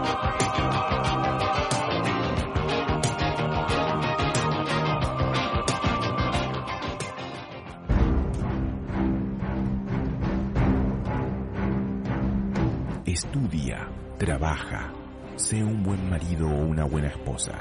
[14.21, 14.93] Trabaja,
[15.35, 17.53] sé un buen marido o una buena esposa.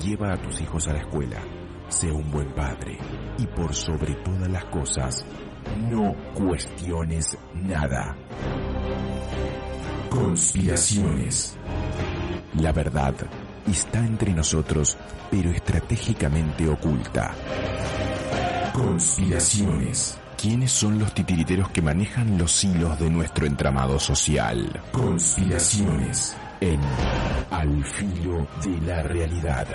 [0.00, 1.42] Lleva a tus hijos a la escuela,
[1.88, 2.96] sé un buen padre.
[3.36, 5.26] Y por sobre todas las cosas,
[5.90, 8.16] no cuestiones nada.
[10.08, 11.58] Conspiraciones.
[12.60, 13.14] La verdad
[13.66, 14.96] está entre nosotros,
[15.32, 17.34] pero estratégicamente oculta.
[18.72, 20.16] Conspiraciones.
[20.40, 24.80] ¿Quiénes son los titiriteros que manejan los hilos de nuestro entramado social?
[24.92, 26.80] Conspiraciones en
[27.50, 29.66] Al filo de la realidad.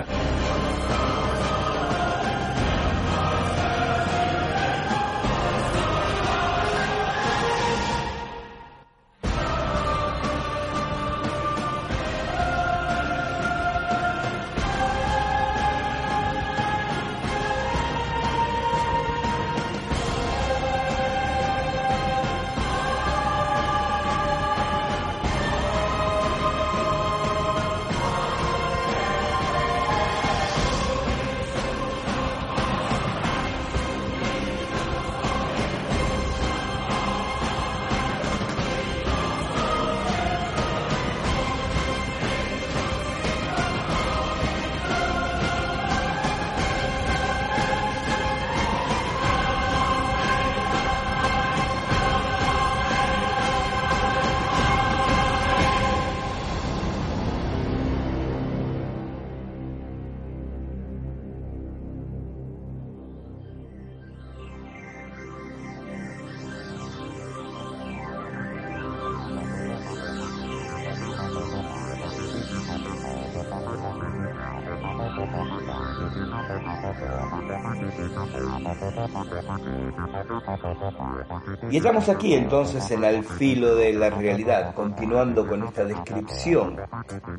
[81.69, 86.77] Y estamos aquí entonces en el filo de la realidad, continuando con esta descripción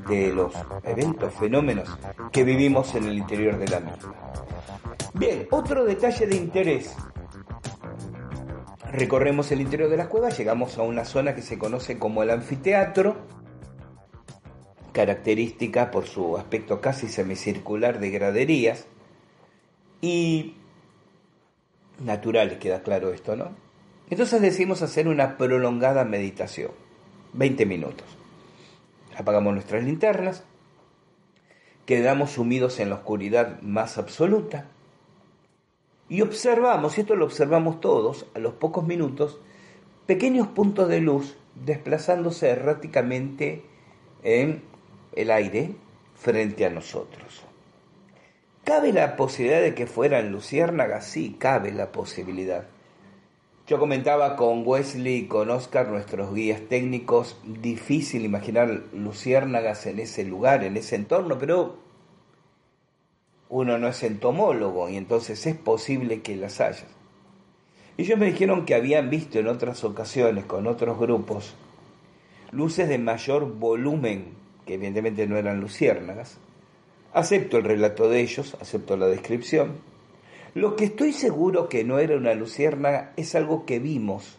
[0.09, 0.52] de los
[0.82, 1.88] eventos, fenómenos
[2.32, 4.14] que vivimos en el interior de la misma.
[5.14, 6.96] Bien, otro detalle de interés.
[8.90, 12.30] Recorremos el interior de las cuevas, llegamos a una zona que se conoce como el
[12.30, 13.16] anfiteatro,
[14.95, 18.86] característica por su aspecto casi semicircular de graderías
[20.01, 20.55] y
[21.99, 23.51] naturales, queda claro esto, ¿no?
[24.09, 26.70] Entonces decidimos hacer una prolongada meditación,
[27.32, 28.07] 20 minutos.
[29.18, 30.45] Apagamos nuestras linternas,
[31.86, 34.68] quedamos sumidos en la oscuridad más absoluta
[36.09, 39.40] y observamos, y esto lo observamos todos, a los pocos minutos,
[40.07, 43.64] pequeños puntos de luz desplazándose erráticamente
[44.22, 44.74] en
[45.14, 45.74] el aire
[46.16, 47.42] frente a nosotros.
[48.64, 51.06] ¿Cabe la posibilidad de que fueran luciérnagas?
[51.06, 52.66] Sí, cabe la posibilidad.
[53.66, 60.24] Yo comentaba con Wesley y con Oscar, nuestros guías técnicos, difícil imaginar luciérnagas en ese
[60.24, 61.78] lugar, en ese entorno, pero
[63.48, 66.86] uno no es entomólogo y entonces es posible que las haya.
[67.96, 71.54] Ellos me dijeron que habían visto en otras ocasiones con otros grupos
[72.54, 76.38] luces de mayor volumen, que evidentemente no eran luciérnagas.
[77.12, 79.78] Acepto el relato de ellos, acepto la descripción.
[80.54, 84.38] Lo que estoy seguro que no era una luciérnaga es algo que vimos,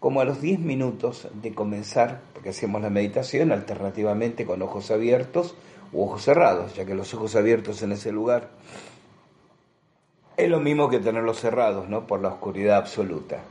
[0.00, 5.54] como a los 10 minutos de comenzar, porque hacíamos la meditación alternativamente con ojos abiertos
[5.92, 8.50] u ojos cerrados, ya que los ojos abiertos en ese lugar
[10.36, 12.06] es lo mismo que tenerlos cerrados, ¿no?
[12.06, 13.42] Por la oscuridad absoluta.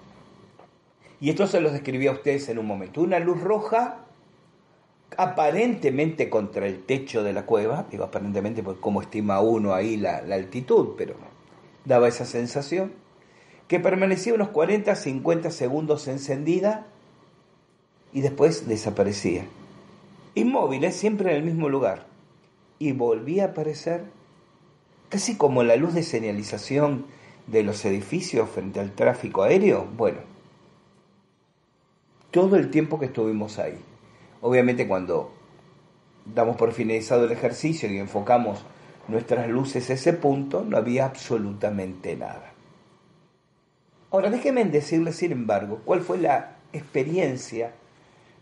[1.19, 3.01] Y esto se los describí a ustedes en un momento.
[3.01, 4.04] Una luz roja
[5.17, 10.21] aparentemente contra el techo de la cueva, digo aparentemente porque como estima uno ahí la,
[10.21, 11.15] la altitud, pero
[11.85, 12.91] daba esa sensación,
[13.67, 16.87] que permanecía unos 40, 50 segundos encendida
[18.13, 19.45] y después desaparecía.
[20.35, 22.05] Inmóvil, siempre en el mismo lugar.
[22.77, 24.03] Y volvía a aparecer
[25.09, 27.05] casi como la luz de señalización
[27.47, 29.87] de los edificios frente al tráfico aéreo.
[29.95, 30.19] Bueno,
[32.31, 33.77] todo el tiempo que estuvimos ahí.
[34.45, 35.31] Obviamente cuando
[36.23, 38.63] damos por finalizado el ejercicio y enfocamos
[39.07, 42.53] nuestras luces a ese punto, no había absolutamente nada.
[44.11, 47.71] Ahora déjenme decirles, sin embargo, cuál fue la experiencia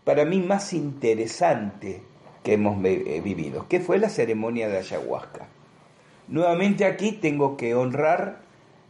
[0.04, 2.02] para mí más interesante
[2.42, 5.46] que hemos eh, vivido, que fue la ceremonia de ayahuasca.
[6.28, 8.40] Nuevamente aquí tengo que honrar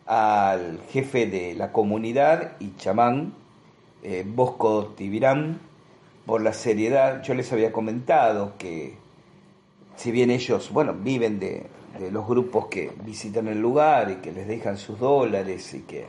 [0.06, 3.34] al jefe de la comunidad y chamán,
[4.02, 5.60] eh, Bosco Tibirán,
[6.26, 7.22] por la seriedad.
[7.22, 8.94] Yo les había comentado que
[9.96, 11.66] si bien ellos, bueno, viven de,
[12.10, 16.06] los grupos que visitan el lugar y que les dejan sus dólares y que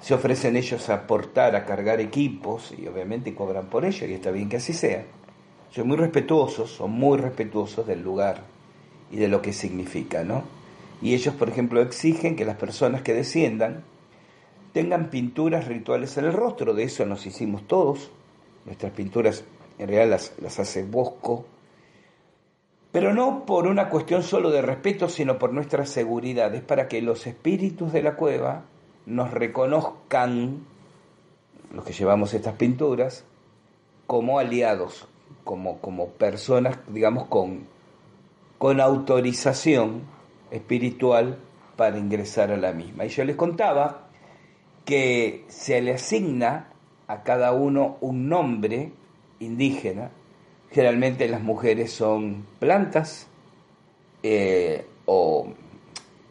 [0.00, 4.30] se ofrecen ellos a aportar, a cargar equipos y obviamente cobran por ello y está
[4.30, 5.04] bien que así sea.
[5.70, 8.44] Son muy respetuosos, son muy respetuosos del lugar
[9.10, 10.42] y de lo que significa, ¿no?
[11.02, 13.84] Y ellos, por ejemplo, exigen que las personas que desciendan
[14.72, 18.10] tengan pinturas rituales en el rostro, de eso nos hicimos todos,
[18.64, 19.44] nuestras pinturas
[19.78, 21.46] en realidad las, hace Bosco,
[22.92, 27.02] pero no por una cuestión solo de respeto, sino por nuestra seguridad, es para que
[27.02, 28.64] los espíritus de la cueva
[29.06, 30.64] nos reconozcan,
[31.72, 33.24] los que llevamos estas pinturas,
[34.06, 35.08] como aliados,
[35.42, 37.74] como, como personas, digamos, con
[38.64, 40.04] con autorización
[40.50, 41.38] espiritual
[41.76, 43.04] para ingresar a la misma.
[43.04, 44.08] Y yo les contaba
[44.86, 46.72] que se le asigna
[47.06, 48.92] a cada uno un nombre
[49.40, 50.10] indígena.
[50.70, 53.28] Generalmente las mujeres son plantas
[54.22, 55.48] eh, o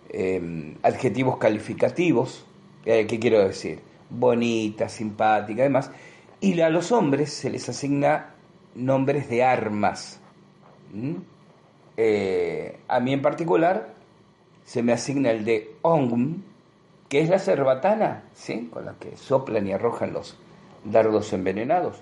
[0.10, 2.46] em, adjetivos calificativos.
[2.86, 3.80] Eh, ¿Qué quiero decir?
[4.10, 5.92] Bonita, simpática, además.
[6.42, 8.36] Y a los hombres se les asigna
[8.76, 10.20] nombres de armas.
[11.96, 13.94] Eh, a mí en particular
[14.66, 16.42] se me asigna el de Ongum,
[17.08, 18.70] que es la cerbatana, ¿sí?
[18.72, 20.38] con la que soplan y arrojan los
[20.86, 21.98] dardos envenenados.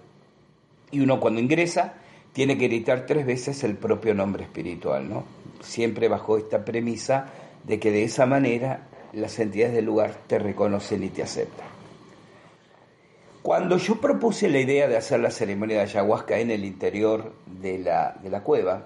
[0.91, 1.93] Y uno cuando ingresa
[2.34, 5.23] tiene que gritar tres veces el propio nombre espiritual, ¿no?
[5.61, 7.27] Siempre bajo esta premisa
[7.63, 11.67] de que de esa manera las entidades del lugar te reconocen y te aceptan.
[13.41, 17.79] Cuando yo propuse la idea de hacer la ceremonia de ayahuasca en el interior de
[17.79, 18.86] la, de la cueva,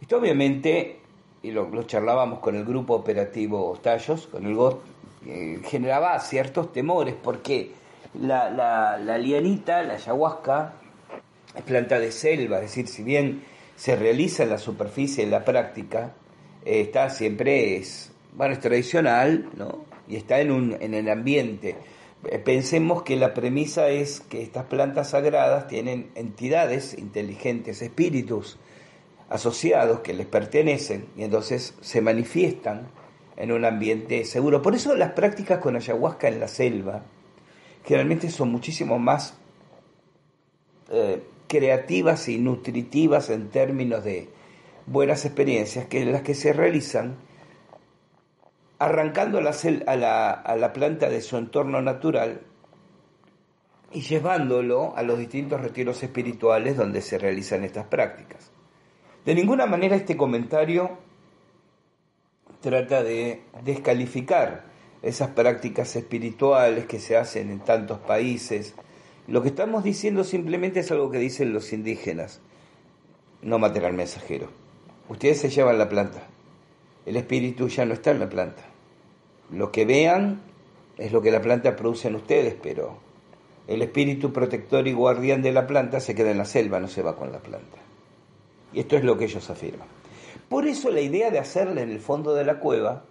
[0.00, 1.00] esto obviamente,
[1.42, 4.82] y lo, charlábamos con el grupo operativo Tallos, con el GOT,
[5.26, 7.72] eh, generaba ciertos temores, porque
[8.14, 8.50] la,
[8.98, 10.74] la, lianita, la ayahuasca,
[11.54, 13.42] es planta de selva, es decir, si bien
[13.76, 16.12] se realiza en la superficie, en la práctica,
[16.64, 19.84] eh, está siempre es, bueno, es tradicional, ¿no?
[20.08, 21.76] Y está en, un, en el ambiente.
[22.24, 28.58] Eh, pensemos que la premisa es que estas plantas sagradas tienen entidades inteligentes, espíritus,
[29.28, 32.88] asociados que les pertenecen y entonces se manifiestan
[33.36, 34.62] en un ambiente seguro.
[34.62, 37.02] Por eso las prácticas con ayahuasca en la selva
[37.84, 39.36] generalmente son muchísimo más
[40.90, 44.28] eh, creativas y nutritivas en términos de
[44.86, 47.16] buenas experiencias que las que se realizan
[48.78, 52.42] arrancando a la planta de su entorno natural
[53.92, 58.50] y llevándolo a los distintos retiros espirituales donde se realizan estas prácticas.
[59.24, 60.98] De ninguna manera este comentario
[62.60, 64.64] trata de descalificar
[65.02, 68.74] esas prácticas espirituales que se hacen en tantos países,
[69.26, 72.40] Lo que estamos diciendo simplemente es algo que dicen los indígenas.
[73.42, 74.48] No maten al mensajero.
[75.10, 76.26] Ustedes se llevan la planta.
[77.04, 78.62] El espíritu ya no está en la planta.
[79.50, 80.40] Lo que vean
[80.96, 82.98] es lo que la planta produce en ustedes, pero
[83.66, 87.02] el espíritu protector y guardián de la planta se queda en la selva, no se
[87.02, 87.76] va con la planta.
[88.72, 89.88] Y esto es lo que ellos afirman.
[90.48, 93.04] Por eso la idea de hacerla en el fondo de la cueva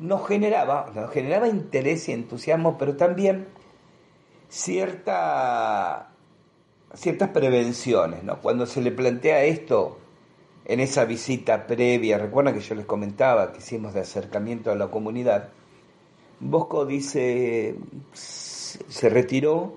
[0.00, 3.46] nos generaba, nos generaba interés y entusiasmo, pero también
[4.48, 6.10] cierta,
[6.94, 8.22] ciertas prevenciones.
[8.24, 8.40] ¿no?
[8.40, 9.98] Cuando se le plantea esto
[10.64, 14.88] en esa visita previa, recuerdan que yo les comentaba que hicimos de acercamiento a la
[14.88, 15.50] comunidad,
[16.40, 17.74] Bosco dice,
[18.12, 19.76] se retiró,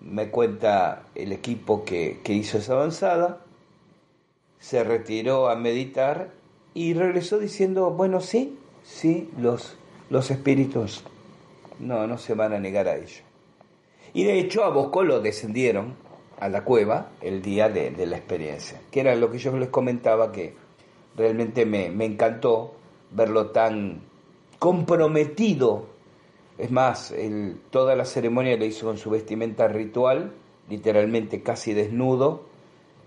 [0.00, 3.40] me cuenta el equipo que, que hizo esa avanzada,
[4.60, 6.30] se retiró a meditar
[6.74, 9.76] y regresó diciendo, bueno, sí, sí, los,
[10.10, 11.04] los espíritus
[11.78, 13.22] no, no se van a negar a ello.
[14.14, 15.94] Y de hecho a Bosco lo descendieron
[16.38, 19.68] a la cueva el día de, de la experiencia, que era lo que yo les
[19.68, 20.54] comentaba que
[21.16, 22.74] realmente me, me encantó
[23.10, 24.02] verlo tan
[24.58, 25.86] comprometido.
[26.58, 27.14] Es más,
[27.70, 30.32] toda la ceremonia la hizo con su vestimenta ritual,
[30.68, 32.44] literalmente casi desnudo.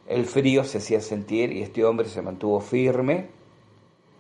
[0.08, 3.28] El frío se hacía sentir y este hombre se mantuvo firme.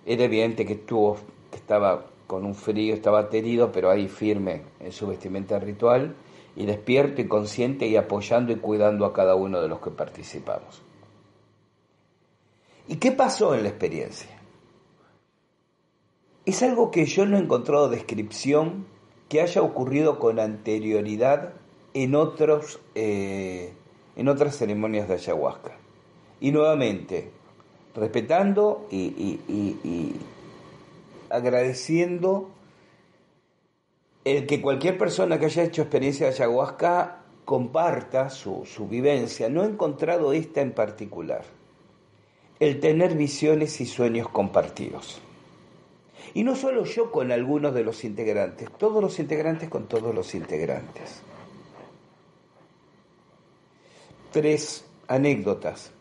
[0.06, 1.18] Era evidente que, estuvo,
[1.58, 6.16] estaba con un frío, estaba aterido, pero ahí firme en su vestimenta ritual
[6.56, 10.82] y despierto y consciente y apoyando y cuidando a cada uno de los que participamos.
[12.88, 14.30] ¿Y qué pasó en la experiencia?
[16.45, 18.86] Es algo que yo no he encontrado descripción
[19.30, 21.53] que haya ocurrido con anterioridad
[21.93, 23.74] en, otros, eh,
[24.16, 25.78] en otras ceremonias de ayahuasca.
[26.39, 27.32] Y nuevamente,
[27.95, 29.39] respetando y
[31.36, 32.51] agradeciendo
[34.23, 39.49] el que cualquier persona que haya hecho experiencia de ayahuasca comparta su, su, vivencia.
[39.49, 41.43] No he encontrado esta en particular.
[42.59, 45.21] El tener visiones y sueños compartidos.
[46.33, 50.33] Y no solo yo con algunos de los integrantes, todos los integrantes con todos los
[50.33, 51.21] integrantes.
[54.31, 55.91] Tres anécdotas.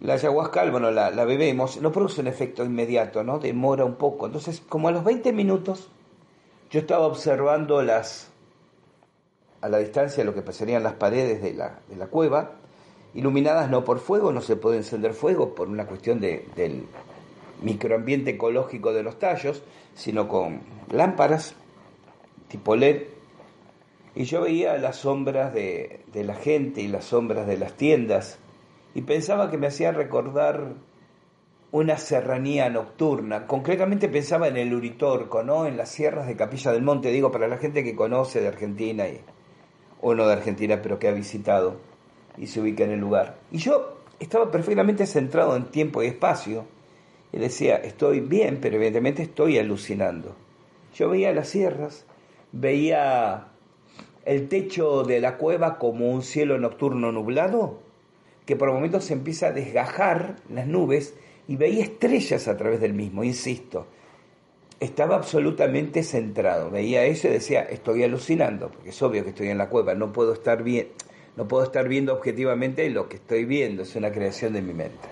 [0.00, 3.40] La ayahuasca, bueno, la, la bebemos, no produce un efecto inmediato, ¿no?
[3.40, 4.26] Demora un poco.
[4.26, 5.88] Entonces, como a los 20 minutos,
[6.70, 8.30] yo estaba observando las,
[9.60, 12.52] a la distancia lo que pasarían las paredes de la, de la cueva,
[13.14, 16.86] iluminadas no por fuego, no se puede encender fuego por una cuestión de, del
[17.62, 19.62] microambiente ecológico de los tallos,
[19.94, 21.54] sino con lámparas
[22.48, 23.02] tipo LED.
[24.14, 28.38] Y yo veía las sombras de, de la gente y las sombras de las tiendas
[28.98, 30.72] y pensaba que me hacía recordar
[31.70, 33.46] una serranía nocturna.
[33.46, 35.66] Concretamente pensaba en el Uritorco, ¿no?
[35.66, 39.06] En las sierras de Capilla del Monte, digo, para la gente que conoce de Argentina
[39.06, 39.20] y,
[40.00, 41.76] o no de Argentina, pero que ha visitado
[42.36, 43.38] y se ubica en el lugar.
[43.52, 46.64] Y yo estaba perfectamente centrado en tiempo y espacio
[47.32, 50.34] y decía, estoy bien, pero evidentemente estoy alucinando.
[50.96, 52.04] Yo veía las sierras,
[52.50, 53.46] veía
[54.24, 57.86] el techo de la cueva como un cielo nocturno nublado,
[58.48, 61.14] que por momentos se empieza a desgajar las nubes
[61.48, 63.86] y veía estrellas a través del mismo, insisto.
[64.80, 69.58] Estaba absolutamente centrado, veía eso y decía, estoy alucinando, porque es obvio que estoy en
[69.58, 73.94] la cueva, no puedo estar no puedo estar viendo objetivamente lo que estoy viendo, es
[73.96, 75.08] una creación de mi mente.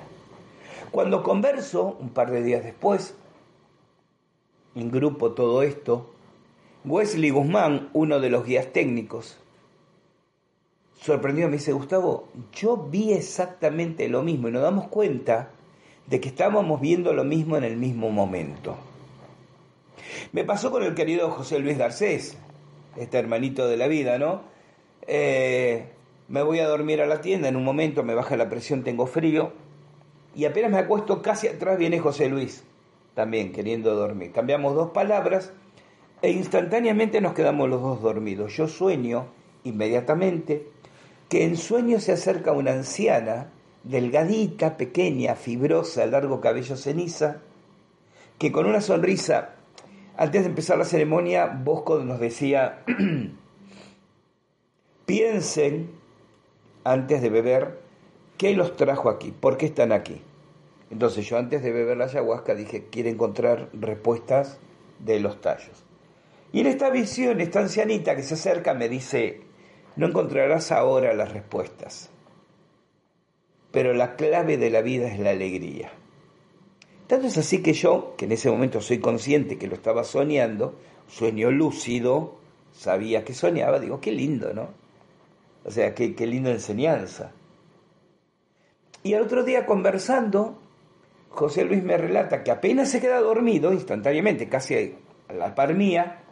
[0.90, 3.16] Cuando converso, un par de días después,
[4.74, 6.10] en grupo todo esto,
[6.86, 9.36] Wesley Guzmán, uno de los guías técnicos,
[11.00, 15.50] sorprendido me dice, Gustavo, yo vi exactamente lo mismo y nos damos cuenta
[16.06, 18.76] de que estábamos viendo lo mismo en el mismo momento.
[20.32, 22.38] Me pasó con el querido José Luis Garcés,
[22.96, 24.42] este hermanito de la vida, ¿no?
[25.06, 25.86] Eh,
[26.28, 29.06] me voy a dormir a la tienda, en un momento me baja la presión, tengo
[29.06, 29.52] frío,
[30.34, 32.64] y apenas me acuesto casi atrás viene José Luis,
[33.14, 34.32] también queriendo dormir.
[34.32, 35.52] Cambiamos dos palabras
[36.22, 38.56] e instantáneamente nos quedamos los dos dormidos.
[38.56, 39.26] Yo sueño
[39.64, 40.66] inmediatamente
[41.28, 43.50] que en sueño se acerca una anciana,
[43.84, 47.38] delgadita, pequeña, fibrosa, largo cabello ceniza,
[48.38, 49.54] que con una sonrisa,
[50.16, 52.84] antes de empezar la ceremonia, Bosco nos decía,
[55.06, 55.90] piensen
[56.84, 57.86] antes de beber
[58.36, 59.32] ¿Qué los trajo aquí?
[59.32, 60.20] ¿Por qué están aquí?
[60.90, 64.58] Entonces yo antes de beber la ayahuasca dije, quiero encontrar respuestas
[64.98, 65.84] de los tallos.
[66.52, 69.40] Y en esta visión, esta ancianita que se acerca me dice,
[69.96, 72.10] no encontrarás ahora las respuestas,
[73.72, 75.90] pero la clave de la vida es la alegría.
[77.06, 80.78] Tanto es así que yo, que en ese momento soy consciente que lo estaba soñando,
[81.08, 82.38] sueño lúcido,
[82.72, 84.68] sabía que soñaba, digo, qué lindo, ¿no?
[85.64, 87.32] O sea, qué, qué linda enseñanza.
[89.02, 90.58] Y al otro día conversando,
[91.28, 94.96] José Luis me relata que apenas se queda dormido, instantáneamente, casi
[95.28, 96.24] a la par mía,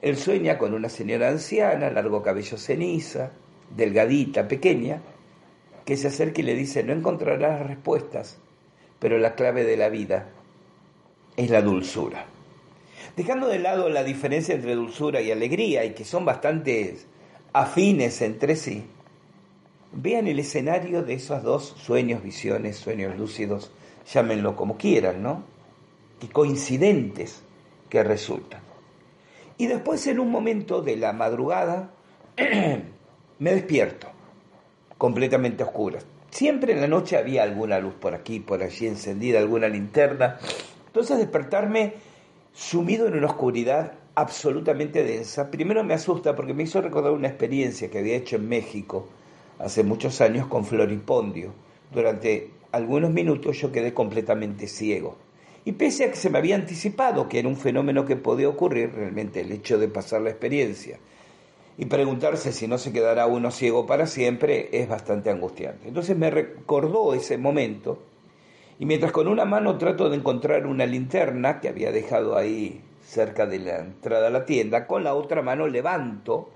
[0.00, 3.32] él sueña con una señora anciana, largo cabello ceniza,
[3.74, 5.00] delgadita, pequeña,
[5.84, 8.38] que se acerca y le dice, no encontrarás respuestas,
[8.98, 10.28] pero la clave de la vida
[11.36, 12.26] es la dulzura.
[13.16, 16.96] Dejando de lado la diferencia entre dulzura y alegría, y que son bastante
[17.52, 18.84] afines entre sí,
[19.92, 23.72] vean el escenario de esos dos sueños, visiones, sueños lúcidos,
[24.12, 25.42] llámenlo como quieran, ¿no?
[26.20, 27.42] Y coincidentes
[27.88, 28.67] que resultan.
[29.58, 31.90] Y después en un momento de la madrugada
[33.38, 34.08] me despierto,
[34.96, 35.98] completamente oscura.
[36.30, 40.38] Siempre en la noche había alguna luz por aquí, por allí encendida, alguna linterna.
[40.86, 41.94] Entonces despertarme
[42.52, 47.88] sumido en una oscuridad absolutamente densa, primero me asusta porque me hizo recordar una experiencia
[47.88, 49.08] que había hecho en México
[49.58, 51.52] hace muchos años con Floripondio.
[51.92, 55.16] Durante algunos minutos yo quedé completamente ciego.
[55.68, 58.90] Y pese a que se me había anticipado que era un fenómeno que podía ocurrir,
[58.94, 60.98] realmente el hecho de pasar la experiencia
[61.76, 65.86] y preguntarse si no se quedará uno ciego para siempre es bastante angustiante.
[65.88, 67.98] Entonces me recordó ese momento
[68.78, 73.44] y mientras con una mano trato de encontrar una linterna que había dejado ahí cerca
[73.44, 76.48] de la entrada a la tienda, con la otra mano levanto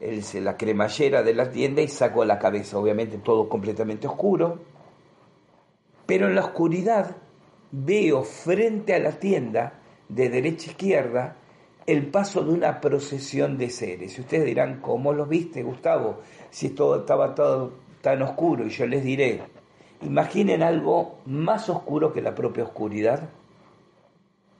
[0.00, 4.58] la cremallera de la tienda y saco la cabeza, obviamente todo completamente oscuro,
[6.06, 7.18] pero en la oscuridad
[7.72, 11.36] veo frente a la tienda, de derecha a izquierda,
[11.86, 14.16] el paso de una procesión de seres.
[14.16, 16.20] Y ustedes dirán, ¿cómo los viste, Gustavo?
[16.50, 18.66] Si todo estaba todo tan oscuro.
[18.66, 19.40] Y yo les diré,
[20.02, 23.28] imaginen algo más oscuro que la propia oscuridad,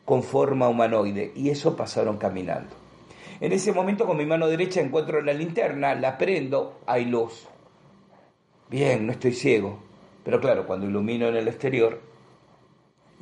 [0.05, 1.33] con forma humanoide.
[1.37, 2.75] Y eso pasaron caminando.
[3.41, 7.47] En ese momento con mi mano derecha encuentro la linterna, la prendo, hay luz.
[8.71, 9.79] Bien, no estoy ciego.
[10.25, 12.01] Pero claro, cuando ilumino en el exterior,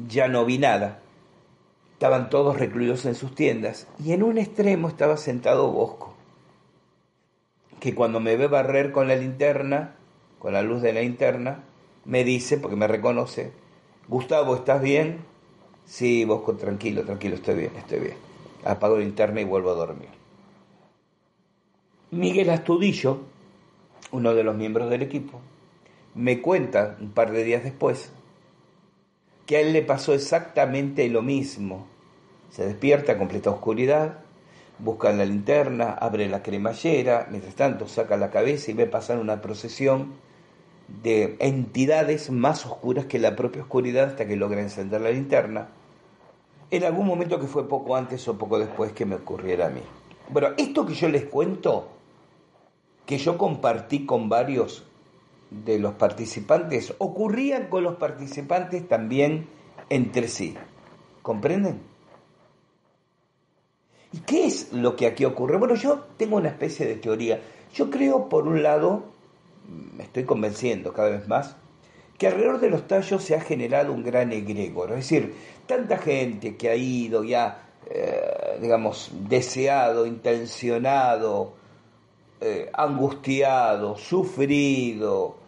[0.09, 1.01] ya no vi nada.
[1.93, 6.15] Estaban todos recluidos en sus tiendas y en un extremo estaba sentado Bosco,
[7.79, 9.97] que cuando me ve barrer con la linterna,
[10.39, 11.65] con la luz de la linterna,
[12.07, 13.53] me dice, porque me reconoce,
[14.09, 15.19] Gustavo, ¿estás bien?
[15.85, 18.17] Sí, Bosco, tranquilo, tranquilo, estoy bien, estoy bien.
[18.65, 20.09] Apago la linterna y vuelvo a dormir.
[22.11, 23.21] Miguel Astudillo,
[24.11, 25.41] uno de los miembros del equipo,
[26.15, 28.11] me cuenta un par de días después
[29.51, 31.89] que a él le pasó exactamente lo mismo.
[32.51, 34.19] Se despierta a completa oscuridad,
[34.79, 39.43] busca la linterna, abre la cremallera, mientras tanto saca la cabeza y ve pasar una
[39.43, 40.13] procesión
[41.03, 45.67] de entidades más oscuras que la propia oscuridad hasta que logra encender la linterna.
[46.71, 49.83] En algún momento que fue poco antes o poco después que me ocurriera a mí.
[50.29, 51.89] Bueno, esto que yo les cuento,
[53.05, 54.85] que yo compartí con varios
[55.51, 59.49] de los participantes ocurrían con los participantes también
[59.89, 60.55] entre sí.
[61.23, 61.81] ¿Comprenden?
[64.13, 65.57] ¿Y qué es lo que aquí ocurre?
[65.59, 67.41] Bueno, yo tengo una especie de teoría.
[67.75, 69.05] Yo creo, por un lado,
[69.97, 71.57] me estoy convenciendo cada vez más,
[72.19, 74.91] que alrededor de los tallos se ha generado un gran egregor.
[74.91, 75.35] Es decir,
[75.67, 81.55] tanta gente que ha ido y ha, eh, digamos, deseado, intencionado,
[82.41, 85.40] eh, angustiado, sufrido,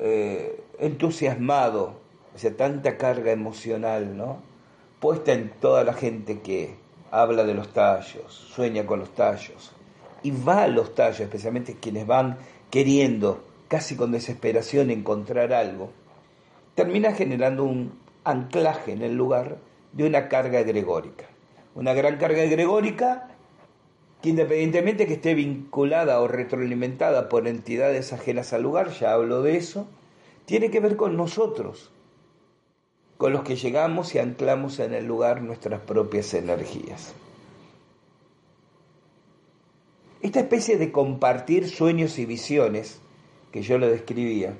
[0.00, 2.00] eh, entusiasmado,
[2.34, 4.38] o sea, tanta carga emocional, ¿no?
[4.98, 6.74] Puesta en toda la gente que
[7.10, 9.72] habla de los tallos, sueña con los tallos,
[10.22, 12.38] y va a los tallos, especialmente quienes van
[12.70, 15.90] queriendo, casi con desesperación, encontrar algo,
[16.74, 19.58] termina generando un anclaje en el lugar
[19.92, 21.26] de una carga egregórica.
[21.74, 23.29] Una gran carga egregórica
[24.22, 29.56] que independientemente que esté vinculada o retroalimentada por entidades ajenas al lugar, ya hablo de
[29.56, 29.88] eso,
[30.44, 31.90] tiene que ver con nosotros,
[33.16, 37.14] con los que llegamos y anclamos en el lugar nuestras propias energías.
[40.20, 43.00] Esta especie de compartir sueños y visiones
[43.52, 44.54] que yo le describía,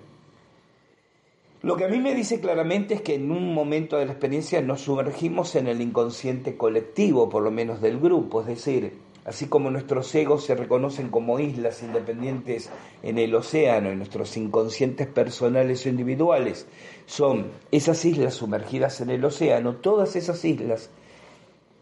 [1.63, 4.63] lo que a mí me dice claramente es que en un momento de la experiencia
[4.63, 8.95] nos sumergimos en el inconsciente colectivo, por lo menos del grupo, es decir,
[9.25, 12.71] Así como nuestros egos se reconocen como islas independientes
[13.03, 16.67] en el océano y nuestros inconscientes personales o individuales
[17.07, 20.89] son esas islas sumergidas en el océano, todas esas islas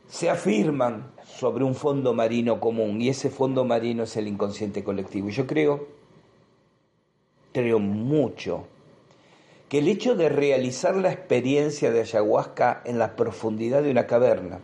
[0.09, 5.29] se afirman sobre un fondo marino común y ese fondo marino es el inconsciente colectivo.
[5.29, 5.87] Y yo creo,
[7.53, 8.67] creo mucho,
[9.69, 14.61] que el hecho de realizar la experiencia de ayahuasca en la profundidad de una caverna,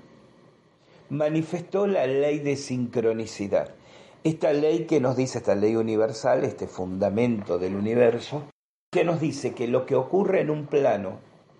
[1.14, 3.70] manifestó la ley de sincronicidad.
[4.22, 8.44] Esta ley que nos dice, esta ley universal, este fundamento del universo,
[8.90, 11.18] que nos dice que lo que ocurre en un plano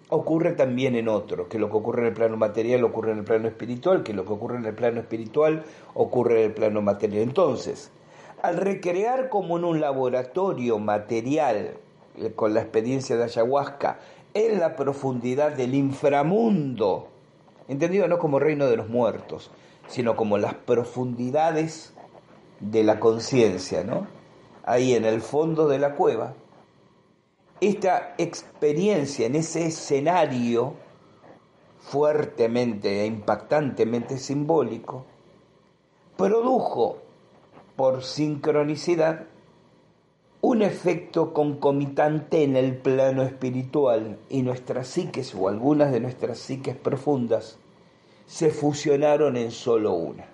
[0.08, 3.24] ocurre también en otro, que lo que ocurre en el plano material ocurre en el
[3.24, 7.22] plano espiritual, que lo que ocurre en el plano espiritual ocurre en el plano material.
[7.22, 7.90] Entonces,
[8.42, 11.78] al recrear como en un laboratorio material,
[12.16, 13.98] eh, con la experiencia de ayahuasca,
[14.34, 17.08] en la profundidad del inframundo,
[17.68, 19.50] entendido no como reino de los muertos,
[19.88, 21.94] sino como las profundidades
[22.60, 24.06] de la conciencia, ¿no?
[24.64, 26.34] Ahí en el fondo de la cueva,
[27.60, 30.74] esta experiencia en ese escenario
[31.78, 35.04] fuertemente e impactantemente simbólico,
[36.16, 36.98] produjo
[37.76, 39.26] por sincronicidad
[40.46, 46.76] un efecto concomitante en el plano espiritual y nuestras psiques o algunas de nuestras psiques
[46.76, 47.58] profundas
[48.26, 50.26] se fusionaron en solo una.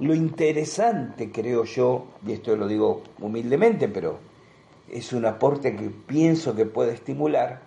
[0.00, 4.20] Lo interesante, creo yo, y esto lo digo humildemente, pero
[4.90, 7.60] es un aporte que pienso que puede estimular,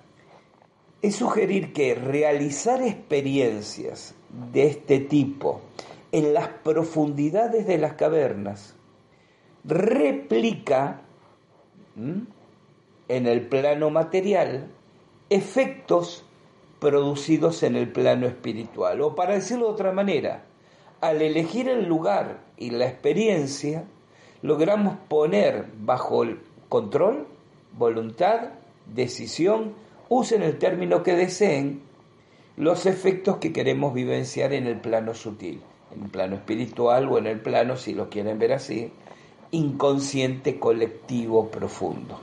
[1.03, 4.15] es sugerir que realizar experiencias
[4.51, 5.61] de este tipo
[6.11, 8.73] en las profundidades de las cavernas
[9.63, 11.01] replica
[13.07, 14.67] en el plano material
[15.29, 16.25] efectos
[16.79, 19.01] producidos en el plano espiritual.
[19.01, 20.45] O para decirlo de otra manera,
[20.99, 23.85] al elegir el lugar y la experiencia,
[24.41, 26.39] logramos poner bajo el
[26.69, 27.27] control,
[27.77, 28.49] voluntad,
[28.93, 29.73] decisión,
[30.09, 31.81] usen el término que deseen,
[32.57, 35.61] los efectos que queremos vivenciar en el plano sutil,
[35.95, 38.91] en el plano espiritual o en el plano, si lo quieren ver así,
[39.51, 42.19] inconsciente colectivo profundo.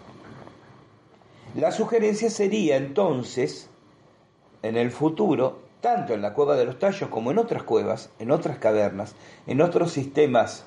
[1.54, 3.68] La sugerencia sería entonces,
[4.62, 8.30] en el futuro, tanto en la cueva de los tallos como en otras cuevas, en
[8.30, 9.14] otras cavernas,
[9.46, 10.64] en otros sistemas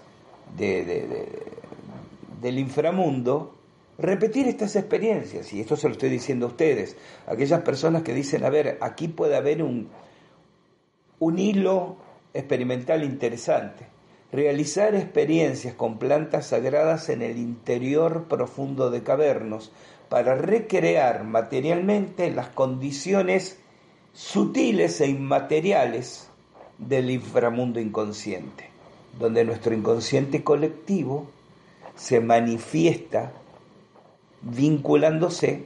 [0.58, 3.56] del inframundo,
[3.98, 6.98] repetir estas experiencias, y esto se lo estoy diciendo a ustedes,
[7.28, 9.90] aquellas personas que dicen, a ver, aquí puede haber un,
[11.20, 11.98] un hilo
[12.34, 13.88] experimental interesante,
[14.32, 19.72] realizar experiencias con plantas sagradas en el interior profundo de cavernos
[20.10, 23.60] para recrear materialmente las condiciones
[24.14, 26.30] sutiles e inmateriales
[26.78, 28.70] del inframundo inconsciente,
[29.20, 31.28] donde nuestro inconsciente colectivo
[31.96, 33.34] se manifiesta
[34.42, 35.66] vinculándose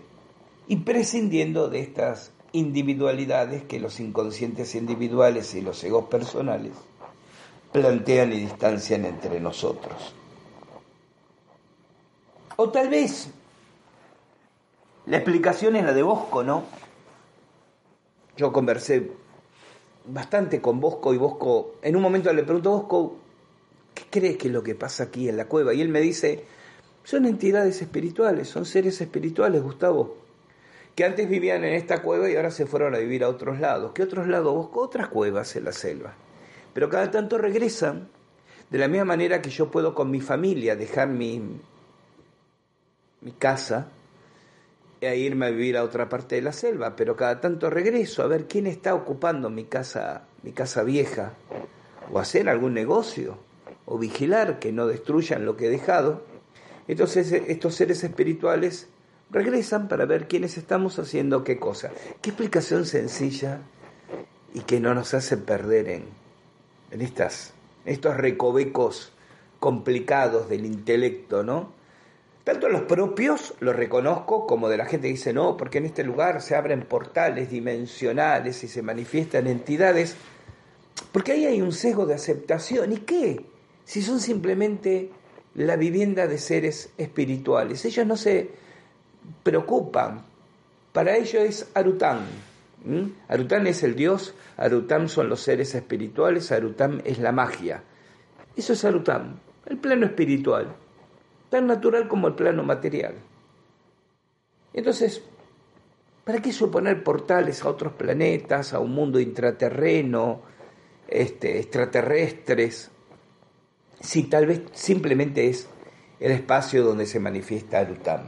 [0.67, 6.71] y prescindiendo de estas individualidades que los inconscientes individuales y los egos personales
[7.75, 10.13] plantean y distancian entre nosotros.
[12.55, 13.27] O tal vez
[15.07, 16.63] la explicación es la de Bosco, ¿no?
[18.37, 19.11] Yo conversé
[20.05, 23.17] bastante con Bosco y Bosco, en un momento le pregunto, Bosco,
[23.93, 25.73] ¿qué crees que es lo que pasa aquí en la cueva?
[25.73, 26.45] Y él me dice,
[27.03, 30.15] son entidades espirituales, son seres espirituales, Gustavo,
[30.95, 33.91] que antes vivían en esta cueva y ahora se fueron a vivir a otros lados.
[33.93, 34.69] ¿Qué otros lados?
[34.71, 36.15] Otras cuevas en la selva.
[36.75, 38.09] Pero cada tanto regresan,
[38.69, 41.41] de la misma manera que yo puedo con mi familia dejar mi,
[43.21, 43.87] mi casa
[45.01, 48.27] e irme a vivir a otra parte de la selva, pero cada tanto regreso a
[48.27, 51.33] ver quién está ocupando mi casa, mi casa vieja,
[52.11, 53.39] o hacer algún negocio,
[53.87, 56.35] o vigilar que no destruyan lo que he dejado
[56.87, 58.87] entonces estos seres espirituales
[59.31, 61.91] regresan para ver quiénes estamos haciendo qué cosa.
[62.21, 63.61] Qué explicación sencilla
[64.53, 66.03] y que no nos hace perder en,
[66.91, 67.53] en estas,
[67.85, 69.11] estos recovecos
[69.59, 71.73] complicados del intelecto, ¿no?
[72.43, 76.03] Tanto los propios lo reconozco como de la gente que dice no, porque en este
[76.03, 80.15] lugar se abren portales dimensionales y se manifiestan entidades,
[81.11, 82.93] porque ahí hay un sesgo de aceptación.
[82.93, 83.45] ¿Y qué?
[83.83, 85.09] Si son simplemente
[85.55, 87.83] la vivienda de seres espirituales.
[87.85, 88.51] Ellos no se
[89.41, 90.23] preocupan.
[90.93, 92.25] Para ellos es Arután.
[93.27, 97.83] Arután es el dios, Arután son los seres espirituales, Arután es la magia.
[98.55, 100.75] Eso es Arután, el plano espiritual,
[101.49, 103.15] tan natural como el plano material.
[104.73, 105.23] Entonces,
[106.23, 110.41] ¿para qué suponer portales a otros planetas, a un mundo intraterreno,
[111.07, 112.91] este, extraterrestres?
[114.05, 115.67] si tal vez simplemente es
[116.19, 118.27] el espacio donde se manifiesta Arutam,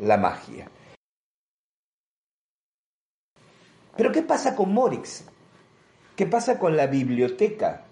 [0.00, 0.70] la magia.
[3.96, 5.24] Pero ¿qué pasa con Morix?
[6.16, 7.84] ¿Qué pasa con la biblioteca?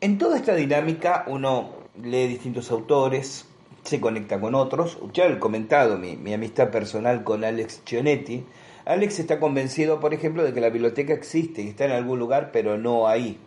[0.00, 1.70] En toda esta dinámica uno
[2.02, 3.46] lee distintos autores,
[3.82, 4.98] se conecta con otros.
[5.12, 8.44] Ya he comentado mi, mi amistad personal con Alex Chionetti.
[8.84, 12.50] Alex está convencido, por ejemplo, de que la biblioteca existe y está en algún lugar,
[12.52, 13.38] pero no ahí.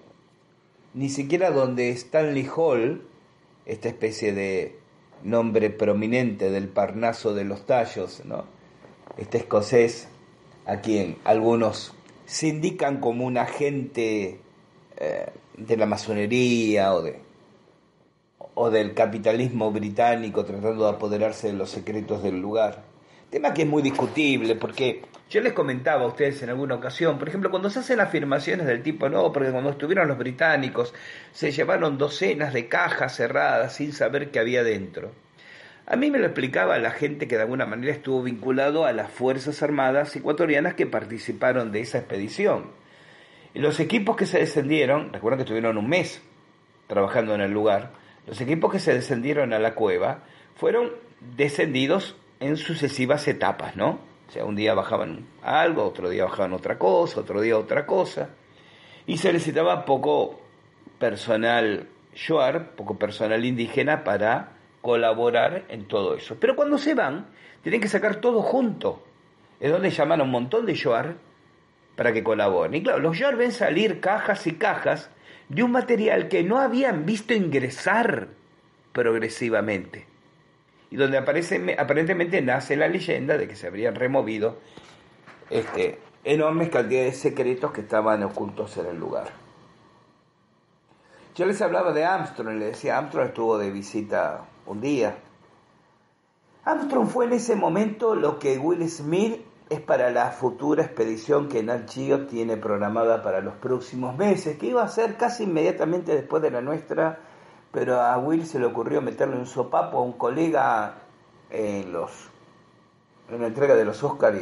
[0.93, 3.01] Ni siquiera donde Stanley Hall,
[3.65, 4.79] esta especie de
[5.23, 8.45] nombre prominente del Parnaso de los Tallos, ¿no?
[9.17, 10.07] este escocés,
[10.65, 11.93] a quien algunos
[12.25, 14.39] se indican como un agente
[14.97, 17.19] eh, de la masonería o, de,
[18.55, 22.83] o del capitalismo británico tratando de apoderarse de los secretos del lugar.
[23.29, 27.27] Tema que es muy discutible porque yo les comentaba a ustedes en alguna ocasión, por
[27.27, 30.93] ejemplo, cuando se hacen afirmaciones del tipo, no, porque cuando estuvieron los británicos
[31.31, 35.11] se llevaron docenas de cajas cerradas sin saber qué había dentro.
[35.87, 39.11] A mí me lo explicaba la gente que de alguna manera estuvo vinculado a las
[39.11, 42.71] Fuerzas Armadas ecuatorianas que participaron de esa expedición.
[43.53, 46.23] Los equipos que se descendieron, recuerden que estuvieron un mes
[46.87, 47.91] trabajando en el lugar,
[48.25, 50.23] los equipos que se descendieron a la cueva
[50.55, 50.91] fueron
[51.37, 53.99] descendidos en sucesivas etapas, ¿no?
[54.27, 58.29] O sea, un día bajaban algo, otro día bajaban otra cosa, otro día otra cosa.
[59.05, 60.41] Y se necesitaba poco
[60.97, 64.54] personal Shuar, poco personal indígena para
[64.85, 66.37] colaborar en todo eso.
[66.39, 67.25] Pero cuando se van,
[67.63, 69.03] tienen que sacar todo junto.
[69.59, 71.15] Es donde llaman a un montón de Shuar
[71.95, 72.75] para que colaboren.
[72.75, 75.09] Y claro, los Shuar ven salir cajas y cajas
[75.49, 78.27] de un material que no habían visto ingresar
[78.93, 80.05] progresivamente
[80.91, 84.59] y donde aparece, aparentemente nace la leyenda de que se habrían removido
[85.49, 89.31] este, enormes cantidades de secretos que estaban ocultos en el lugar.
[91.33, 95.17] Yo les hablaba de Armstrong, le decía, Armstrong estuvo de visita un día.
[96.63, 101.63] Armstrong fue en ese momento lo que Will Smith es para la futura expedición que
[101.63, 106.41] Nat Geo tiene programada para los próximos meses, que iba a ser casi inmediatamente después
[106.41, 107.19] de la nuestra
[107.75, 111.01] pero a Will se le ocurrió meterle un sopapo a un colega
[111.49, 112.29] en los
[113.29, 114.39] en la entrega de los Oscars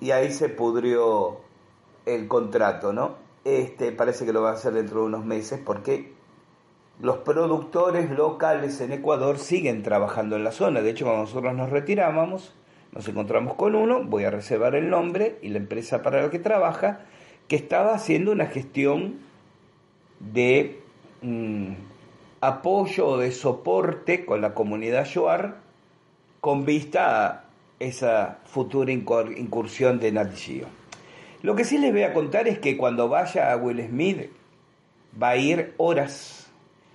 [0.00, 1.38] y, ahí se pudrió
[2.04, 3.14] el contrato, ¿no?
[3.44, 6.13] Este parece que lo va a hacer dentro de unos meses porque
[7.00, 10.80] los productores locales en Ecuador siguen trabajando en la zona.
[10.80, 12.54] De hecho, cuando nosotros nos retirábamos,
[12.92, 16.38] nos encontramos con uno, voy a reservar el nombre y la empresa para la que
[16.38, 17.00] trabaja,
[17.48, 19.18] que estaba haciendo una gestión
[20.20, 20.80] de
[21.22, 21.72] mm,
[22.40, 25.56] apoyo o de soporte con la comunidad Yoar
[26.40, 27.44] con vista a
[27.78, 30.66] esa futura incursión de Nat Geo.
[31.42, 34.30] Lo que sí les voy a contar es que cuando vaya a Will Smith
[35.20, 36.43] va a ir horas.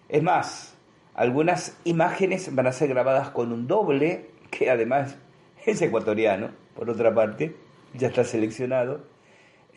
[0.09, 0.75] Es más,
[1.13, 5.17] algunas imágenes van a ser grabadas con un doble, que además
[5.65, 7.55] es ecuatoriano, por otra parte,
[7.93, 9.01] ya está seleccionado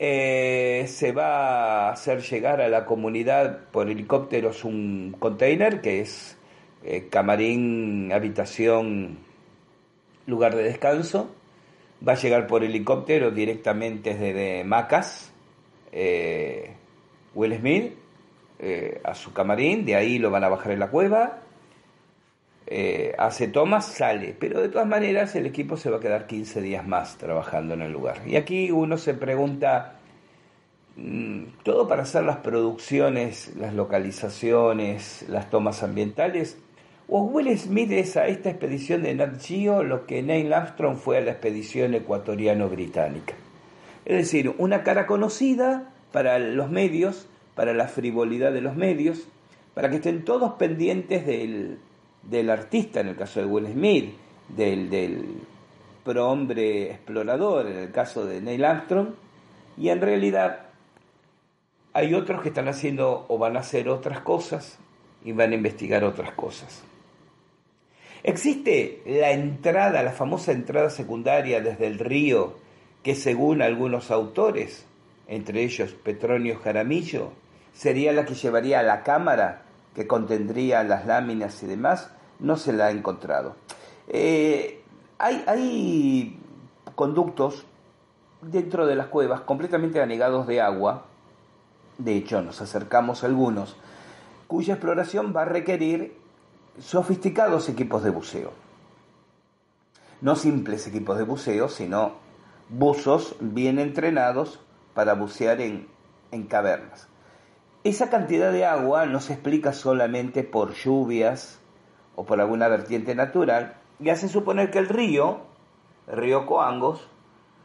[0.05, 6.37] eh, se va a hacer llegar a la comunidad por helicópteros un container que es
[6.83, 9.19] eh, camarín, habitación,
[10.27, 11.33] lugar de descanso.
[12.07, 15.33] Va a llegar por helicóptero directamente desde Macas,
[15.93, 16.75] eh,
[17.35, 17.93] Will Smith,
[19.05, 21.39] a su camarín, de ahí lo van a bajar en la cueva,
[23.19, 24.37] hace tomas, sale.
[24.39, 27.83] Pero de todas maneras el equipo se va a quedar 15 días más trabajando en
[27.83, 28.23] el lugar.
[28.27, 29.97] Y aquí uno se pregunta,
[30.97, 36.57] mm, todo para hacer las producciones, las localizaciones, las tomas ambientales,
[37.15, 41.19] o Will Smith es a esta expedición de Nat Geo lo que Neil Armstrong fue
[41.19, 43.35] a la expedición ecuatoriano-británica.
[44.07, 49.27] Es decir, una cara conocida para los medios, para la frivolidad de los medios,
[49.75, 51.79] para que estén todos pendientes del,
[52.23, 54.15] del artista, en el caso de Will Smith,
[54.49, 55.25] del, del
[56.05, 59.09] prohombre explorador, en el caso de Neil Armstrong,
[59.79, 60.67] y en realidad
[61.93, 64.79] hay otros que están haciendo o van a hacer otras cosas
[65.25, 66.83] y van a investigar otras cosas.
[68.23, 72.57] Existe la entrada, la famosa entrada secundaria desde el río,
[73.03, 74.87] que según algunos autores,
[75.27, 77.33] entre ellos Petronio Jaramillo,
[77.73, 79.63] sería la que llevaría a la cámara
[79.95, 83.57] que contendría las láminas y demás, no se la ha encontrado.
[84.09, 84.83] Eh,
[85.19, 86.41] hay, hay
[86.95, 87.65] conductos
[88.41, 91.05] dentro de las cuevas completamente anegados de agua,
[91.99, 93.77] de hecho nos acercamos a algunos,
[94.47, 96.17] cuya exploración va a requerir
[96.81, 98.53] sofisticados equipos de buceo.
[100.21, 102.13] No simples equipos de buceo, sino
[102.69, 104.61] buzos bien entrenados
[104.95, 105.89] para bucear en,
[106.31, 107.09] en cavernas.
[107.85, 111.61] Esa cantidad de agua no se explica solamente por lluvias
[112.15, 115.41] o por alguna vertiente natural y hace suponer que el río,
[116.07, 117.09] el río Coangos,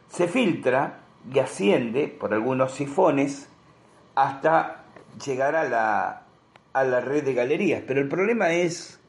[0.08, 1.02] se filtra
[1.32, 3.50] y asciende por algunos sifones
[4.16, 4.86] hasta
[5.24, 6.24] llegar a la,
[6.74, 7.84] a la red de galerías.
[7.86, 9.00] Pero el problema es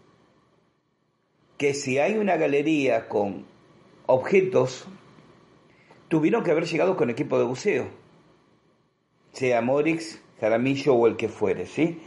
[1.56, 3.46] que si hay una galería con
[4.06, 4.86] objetos
[6.08, 7.88] tuvieron que haber llegado con equipo de buceo,
[9.32, 12.02] sea Morix, Jaramillo o el que fuere, ¿sí?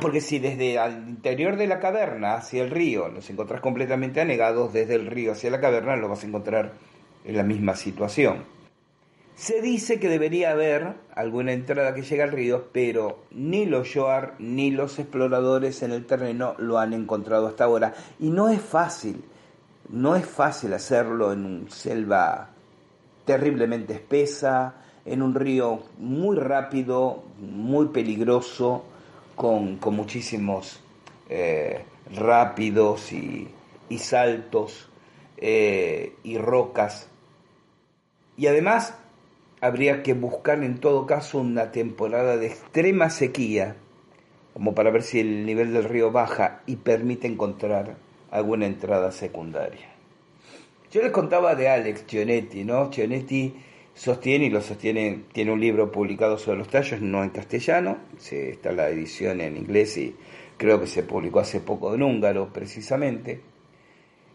[0.00, 4.72] Porque si desde el interior de la caverna hacia el río nos encontrás completamente anegados,
[4.72, 6.72] desde el río hacia la caverna lo vas a encontrar
[7.24, 8.44] en la misma situación.
[9.36, 14.34] Se dice que debería haber alguna entrada que llegue al río, pero ni los Yoar
[14.38, 17.94] ni los exploradores en el terreno lo han encontrado hasta ahora.
[18.20, 19.24] Y no es fácil,
[19.88, 22.50] no es fácil hacerlo en una selva
[23.24, 28.84] terriblemente espesa, en un río muy rápido, muy peligroso,
[29.34, 30.80] con, muchísimos
[31.28, 31.84] eh,
[32.14, 33.48] rápidos y,
[33.98, 34.88] saltos
[35.36, 37.08] eh, y rocas.
[38.36, 38.94] Y además
[39.60, 43.76] habría que buscar en todo caso una temporada de extrema sequía,
[44.52, 47.96] como para ver si el nivel del río baja y permite encontrar
[48.30, 49.88] alguna entrada secundaria.
[50.90, 52.90] Yo les contaba de Alex Gionetti, ¿no?
[52.90, 53.54] Gionetti
[53.94, 57.98] sostiene y lo sostiene, tiene un libro publicado sobre los tallos, no en castellano,
[58.30, 60.14] está la edición en inglés y
[60.56, 63.40] creo que se publicó hace poco en húngaro precisamente.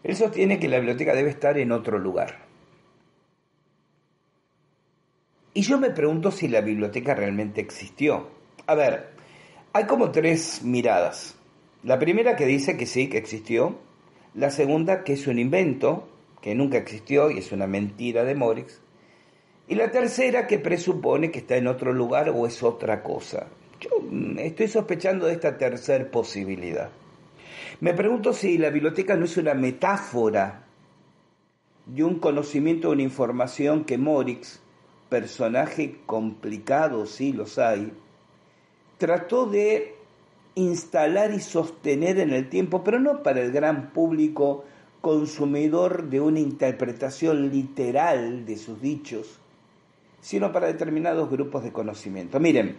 [0.02, 2.46] Él sostiene que la biblioteca debe estar en otro lugar.
[5.52, 8.28] Y yo me pregunto si la biblioteca realmente existió.
[8.66, 9.10] A ver,
[9.72, 11.36] hay como tres miradas.
[11.82, 13.78] La primera que dice que sí, que existió.
[14.34, 16.08] La segunda que es un invento,
[16.40, 18.80] que nunca existió y es una mentira de Morix.
[19.70, 23.46] Y la tercera que presupone que está en otro lugar o es otra cosa.
[23.78, 26.90] Yo mm, estoy sospechando de esta tercera posibilidad.
[27.78, 30.64] Me pregunto si la biblioteca no es una metáfora
[31.86, 34.60] de un conocimiento o una información que Morix
[35.08, 37.92] personaje complicado, sí los hay,
[38.98, 39.94] trató de
[40.56, 44.64] instalar y sostener en el tiempo, pero no para el gran público
[45.00, 49.39] consumidor de una interpretación literal de sus dichos,
[50.20, 52.40] sino para determinados grupos de conocimiento.
[52.40, 52.76] Miren,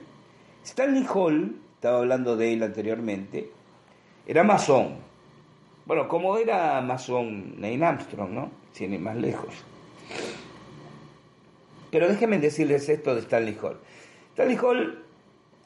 [0.64, 3.50] Stanley Hall, estaba hablando de él anteriormente,
[4.28, 4.98] era masón.
[5.86, 8.52] Bueno, como era masón Neil Armstrong, ¿no?
[8.72, 9.54] Sin ir más lejos.
[11.90, 13.78] Pero déjenme decirles esto de Stanley Hall.
[14.32, 15.04] Stanley Hall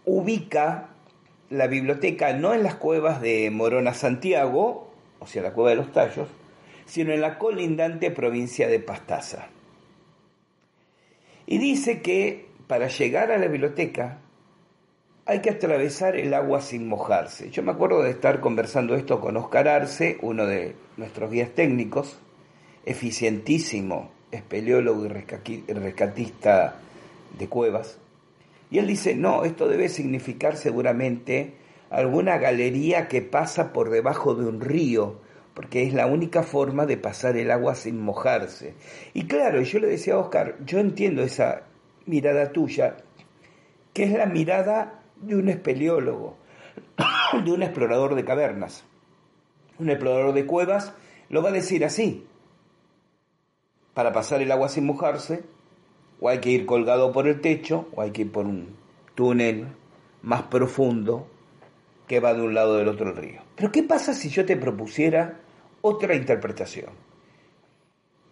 [0.05, 0.89] ubica
[1.49, 5.91] la biblioteca no en las cuevas de Morona Santiago, o sea, la cueva de los
[5.91, 6.27] tallos,
[6.85, 9.49] sino en la colindante provincia de Pastaza.
[11.47, 14.19] Y dice que para llegar a la biblioteca
[15.25, 17.49] hay que atravesar el agua sin mojarse.
[17.49, 22.19] Yo me acuerdo de estar conversando esto con Oscar Arce, uno de nuestros guías técnicos,
[22.85, 25.09] eficientísimo espeleólogo y
[25.73, 26.75] rescatista
[27.37, 27.97] de cuevas.
[28.69, 31.53] Y él dice, no, esto debe significar seguramente
[31.89, 35.21] alguna galería que pasa por debajo de un río,
[35.55, 38.75] porque es la única forma de pasar el agua sin mojarse.
[39.13, 41.63] Y claro, yo le decía a Oscar, yo entiendo esa
[42.05, 42.97] mirada tuya,
[43.93, 46.35] que es la mirada de un espeleólogo,
[47.45, 48.83] de un explorador de cavernas.
[49.79, 50.93] Un explorador de cuevas
[51.29, 52.27] lo va a decir así,
[53.93, 55.43] para pasar el agua sin mojarse,
[56.19, 58.75] o hay que ir colgado por el techo, o hay que ir por un
[59.15, 59.67] túnel
[60.21, 61.27] más profundo
[62.07, 63.41] que va de un lado del otro río.
[63.55, 65.39] Pero ¿qué pasa si yo te propusiera
[65.85, 66.89] otra interpretación?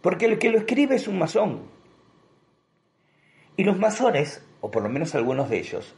[0.01, 1.61] Porque el que lo escribe es un masón.
[3.55, 5.93] Y los masones, o por lo menos algunos de ellos,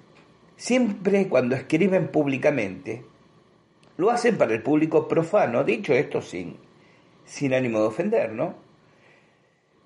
[0.57, 3.05] siempre cuando escriben públicamente,
[3.95, 6.57] lo hacen para el público profano, dicho esto sin,
[7.23, 8.55] sin ánimo de ofender, ¿no?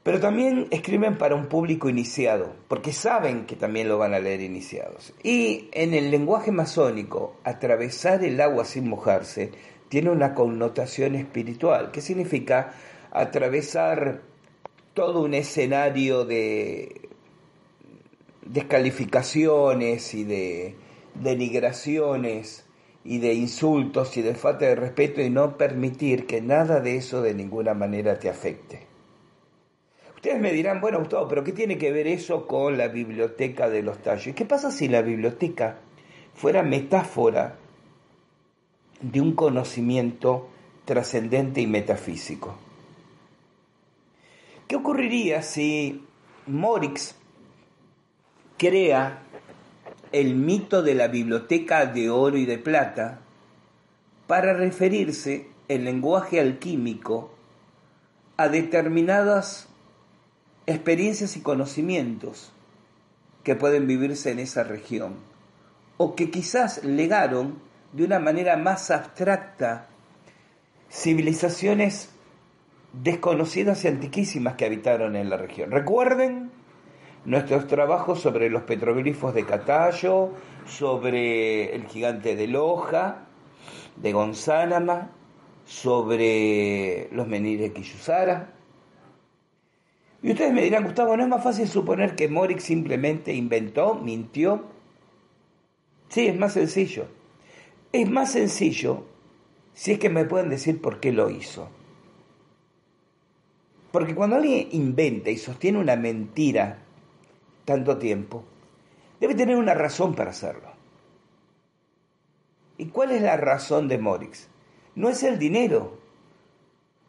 [0.01, 4.41] Pero también escriben para un público iniciado, porque saben que también lo van a leer
[4.41, 5.13] iniciados.
[5.21, 9.51] Y en el lenguaje masónico, atravesar el agua sin mojarse
[9.89, 12.73] tiene una connotación espiritual, que significa
[13.11, 14.21] atravesar
[14.93, 17.09] todo un escenario de
[18.45, 20.75] descalificaciones y de
[21.15, 22.65] denigraciones
[23.03, 27.21] y de insultos y de falta de respeto y no permitir que nada de eso
[27.21, 28.87] de ninguna manera te afecte.
[30.15, 33.81] Ustedes me dirán, bueno, Gustavo, pero ¿qué tiene que ver eso con la biblioteca de
[33.81, 34.35] los tallos?
[34.35, 35.77] ¿Qué pasa si la biblioteca
[36.33, 37.55] fuera metáfora
[39.01, 40.49] de un conocimiento
[40.85, 42.55] trascendente y metafísico?
[44.67, 46.05] ¿Qué ocurriría si
[46.47, 47.15] Morix
[48.57, 49.23] crea
[50.11, 53.19] el mito de la biblioteca de oro y de plata
[54.27, 57.31] para referirse en lenguaje alquímico
[58.37, 59.67] a determinadas
[60.65, 62.51] experiencias y conocimientos
[63.43, 65.15] que pueden vivirse en esa región,
[65.97, 67.55] o que quizás legaron
[67.93, 69.87] de una manera más abstracta
[70.89, 72.09] civilizaciones
[72.93, 75.71] desconocidas y antiquísimas que habitaron en la región.
[75.71, 76.51] Recuerden
[77.25, 80.31] nuestros trabajos sobre los petroglifos de Catayo,
[80.65, 83.25] sobre el gigante de Loja,
[83.97, 85.11] de Gonzánama,
[85.65, 88.53] sobre los menires de Quillusara.
[90.21, 94.65] Y ustedes me dirán, Gustavo, ¿no es más fácil suponer que Morix simplemente inventó, mintió?
[96.09, 97.18] Sí, es más sencillo.
[97.91, 99.05] Es más sencillo
[99.73, 101.69] si es que me pueden decir por qué lo hizo.
[103.91, 106.79] Porque cuando alguien inventa y sostiene una mentira
[107.65, 108.43] tanto tiempo,
[109.19, 110.69] debe tener una razón para hacerlo.
[112.77, 114.47] ¿Y cuál es la razón de Morix?
[114.95, 115.97] No es el dinero.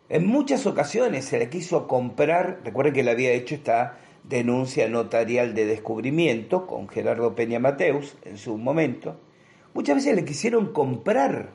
[0.08, 5.54] En muchas ocasiones se le quiso comprar, recuerden que le había hecho esta denuncia notarial
[5.54, 9.20] de descubrimiento con Gerardo Peña Mateus en su momento,
[9.74, 11.50] muchas veces le quisieron comprar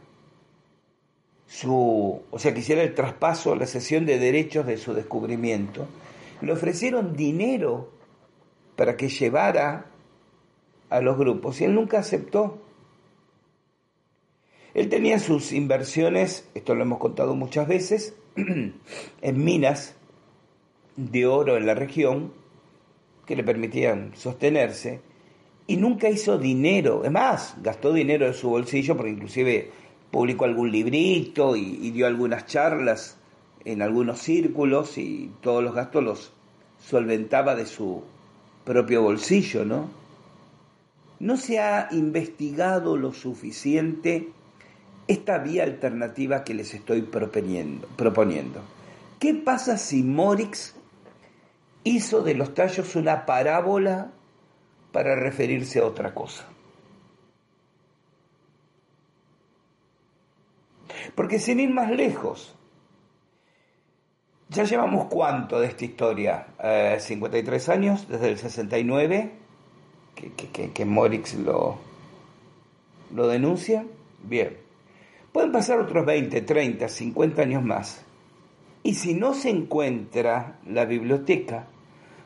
[1.47, 5.87] su, o sea, quisiera el traspaso, la cesión de derechos de su descubrimiento,
[6.41, 7.91] le ofrecieron dinero
[8.75, 9.85] para que llevara
[10.89, 12.61] a los grupos y él nunca aceptó.
[14.73, 19.95] Él tenía sus inversiones, esto lo hemos contado muchas veces, en minas
[20.97, 22.33] de oro en la región
[23.25, 25.01] que le permitían sostenerse
[25.67, 29.71] y nunca hizo dinero, es más, gastó dinero de su bolsillo porque inclusive
[30.11, 33.17] publicó algún librito y, dio algunas charlas
[33.63, 36.31] en algunos círculos y todos los gastos los
[36.79, 38.03] solventaba de su
[38.63, 39.89] propio bolsillo, ¿no?
[41.19, 44.29] No se ha investigado lo suficiente
[45.07, 47.87] esta vía alternativa que les estoy proponiendo.
[47.95, 48.61] proponiendo.
[49.19, 50.75] ¿Qué pasa si Morix
[51.83, 54.11] hizo de los tallos una parábola
[54.95, 56.45] para referirse a otra cosa?
[61.15, 62.55] Porque sin ir más lejos,
[64.47, 66.47] ya llevamos cuánto de esta historia?
[66.97, 69.31] 53 eh, años, desde el 69,
[70.15, 71.77] que, que, Morix lo,
[73.13, 73.85] lo denuncia.
[74.23, 74.55] Bien,
[75.33, 78.05] pueden pasar otros 20, 30, 50 años más.
[78.81, 81.67] Y si no se encuentra la biblioteca,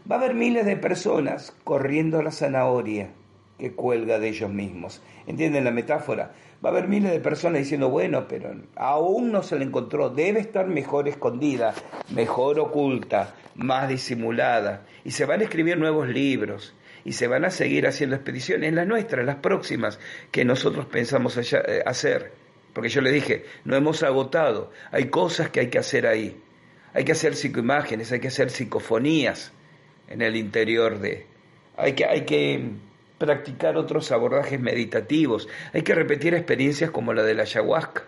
[0.10, 3.12] va a haber miles de personas corriendo a la zanahoria
[3.58, 5.02] que cuelga de ellos mismos.
[5.28, 6.34] ¿Entienden la metáfora?
[6.64, 10.40] Va a haber miles de personas diciendo, bueno, pero aún no se la encontró, debe
[10.40, 11.74] estar mejor escondida,
[12.14, 14.86] mejor oculta, más disimulada.
[15.04, 16.74] Y se van a escribir nuevos libros
[17.06, 20.00] y se van a seguir haciendo expediciones, las nuestras, las próximas,
[20.32, 22.34] que nosotros pensamos eh, hacer.
[22.74, 26.42] Porque yo le dije, no hemos agotado, hay cosas que hay que hacer ahí.
[26.94, 29.54] Hay que hacer psicoimágenes, hay que hacer psicofonías
[30.10, 31.26] en el interior de...
[31.78, 32.72] Hay que, hay que
[33.18, 38.04] practicar otros abordajes meditativos, hay que repetir experiencias como la de la ayahuasca.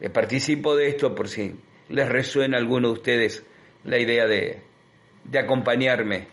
[0.00, 1.54] Les participo de esto por si
[1.88, 3.44] les resuena a alguno de ustedes
[3.84, 4.60] la idea de,
[5.24, 6.26] de acompañarme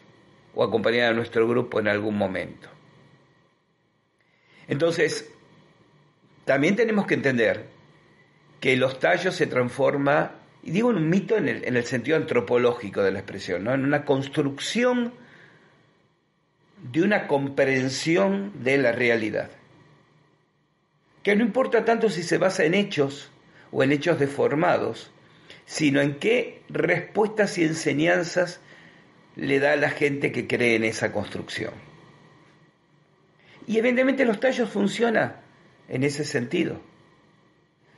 [0.55, 2.69] o acompañar a nuestro grupo en algún momento.
[4.67, 5.31] Entonces,
[6.45, 7.65] también tenemos que entender
[8.59, 12.17] que los tallos se transforma, y digo en un mito en el, en el sentido
[12.17, 13.73] antropológico de la expresión, ¿no?
[13.73, 15.13] en una construcción
[16.91, 19.49] de una comprensión de la realidad.
[21.23, 23.29] Que no importa tanto si se basa en hechos
[23.71, 25.11] o en hechos deformados,
[25.65, 28.59] sino en qué respuestas y enseñanzas
[29.35, 31.73] le da a la gente que cree en esa construcción.
[33.67, 35.35] Y evidentemente los tallos funcionan
[35.87, 36.81] en ese sentido.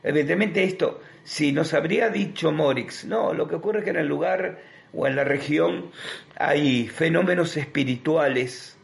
[0.04, 4.08] Evidentemente esto, si nos habría dicho Morix, no, lo que ocurre es que en el
[4.08, 4.60] lugar
[4.94, 5.92] o en la región
[6.36, 8.78] hay fenómenos espirituales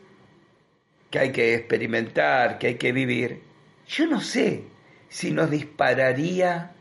[1.10, 3.42] que hay que experimentar, que hay que vivir,
[3.88, 4.64] yo no sé
[5.10, 6.74] si nos dispararía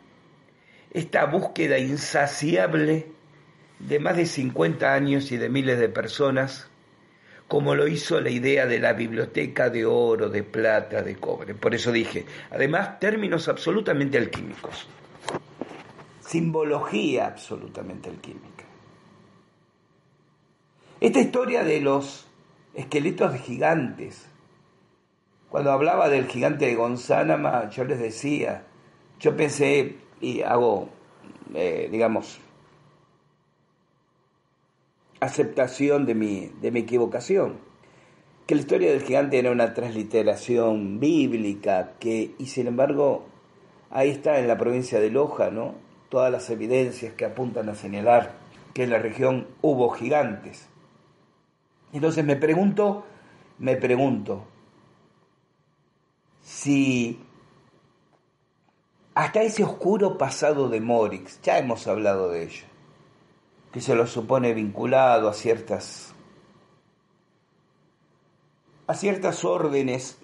[0.93, 3.07] esta búsqueda insaciable
[3.79, 6.69] de más de 50 años y de miles de personas,
[7.49, 11.55] como lo hizo la idea de la biblioteca de oro, de plata, de cobre.
[11.55, 14.89] Por eso dije, además, términos absolutamente alquímicos,
[16.21, 18.65] simbología absolutamente alquímica.
[21.01, 22.27] Esta historia de los
[22.75, 24.29] esqueletos de gigantes.
[25.51, 28.65] Cuando hablaba del gigante de Gonzánama, yo les decía,
[29.21, 30.89] yo pensé, y hago,
[31.55, 32.41] eh, digamos,
[35.21, 37.59] aceptación de mi, de mi equivocación,
[38.47, 43.27] que la historia del gigante era una transliteración bíblica, que, y sin embargo,
[43.91, 45.75] ahí está en la provincia de Loja, ¿no?
[46.09, 48.35] Todas las evidencias que apuntan a señalar
[48.73, 50.69] que en la región hubo gigantes.
[51.93, 53.05] Entonces me pregunto,
[53.59, 54.45] me pregunto,
[56.43, 57.19] si
[59.15, 62.67] hasta ese oscuro pasado de Morix, ya hemos hablado de ello,
[63.77, 66.15] que se lo supone vinculado a ciertas
[68.87, 70.17] a ciertas órdenes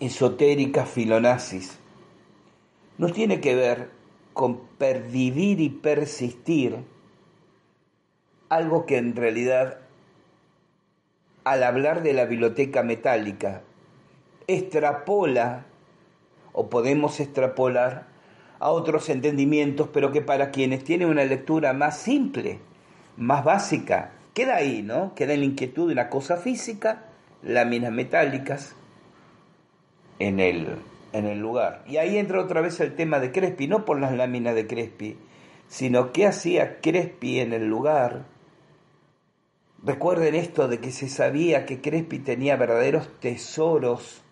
[0.00, 1.78] esotéricas filonazis,
[2.98, 3.90] no tiene que ver
[4.32, 6.84] con pervivir y persistir
[8.48, 9.78] algo que en realidad
[11.44, 13.62] al hablar de la biblioteca metálica
[14.48, 15.66] extrapola
[16.52, 18.08] o podemos extrapolar
[18.60, 22.58] a otros entendimientos, pero que para quienes tienen una lectura más simple,
[23.16, 25.14] más básica, queda ahí, ¿no?
[25.14, 27.06] Queda en la inquietud de una cosa física,
[27.42, 28.74] láminas metálicas,
[30.18, 30.76] en el,
[31.12, 31.82] en el lugar.
[31.86, 35.16] Y ahí entra otra vez el tema de Crespi, no por las láminas de Crespi,
[35.68, 38.24] sino qué hacía Crespi en el lugar.
[39.84, 44.22] Recuerden esto de que se sabía que Crespi tenía verdaderos tesoros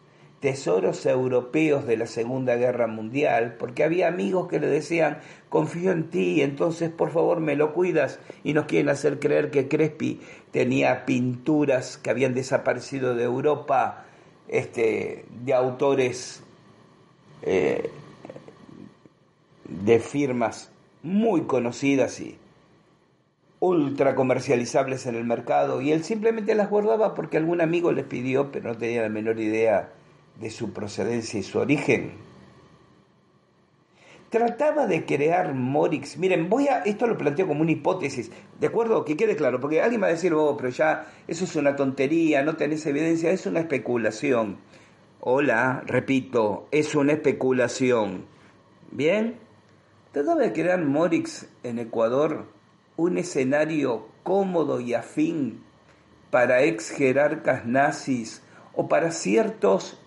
[0.41, 5.19] tesoros europeos de la Segunda Guerra Mundial, porque había amigos que le decían,
[5.49, 9.69] confío en ti, entonces por favor me lo cuidas, y nos quieren hacer creer que
[9.69, 14.05] Crespi tenía pinturas que habían desaparecido de Europa,
[14.49, 16.43] este, de autores
[17.43, 17.91] eh,
[19.65, 20.71] de firmas
[21.03, 22.39] muy conocidas y
[23.59, 28.53] ultra comercializables en el mercado, y él simplemente las guardaba porque algún amigo les pidió,
[28.53, 29.93] pero no tenía la menor idea
[30.41, 32.13] de su procedencia y su origen.
[34.31, 36.19] Trataba de crear Morix.
[36.19, 36.81] Miren, voy a.
[36.81, 39.05] Esto lo planteo como una hipótesis, ¿de acuerdo?
[39.05, 42.43] Que quede claro, porque alguien va a decir, oh, pero ya, eso es una tontería,
[42.43, 44.59] no tenés evidencia, es una especulación.
[45.21, 48.27] Hola, repito, es una especulación.
[48.91, 49.37] ¿Bien?
[50.13, 52.47] Trataba de crear Morix en Ecuador
[52.97, 55.63] un escenario cómodo y afín
[56.31, 58.43] para ex jerarcas nazis
[58.75, 59.99] o para ciertos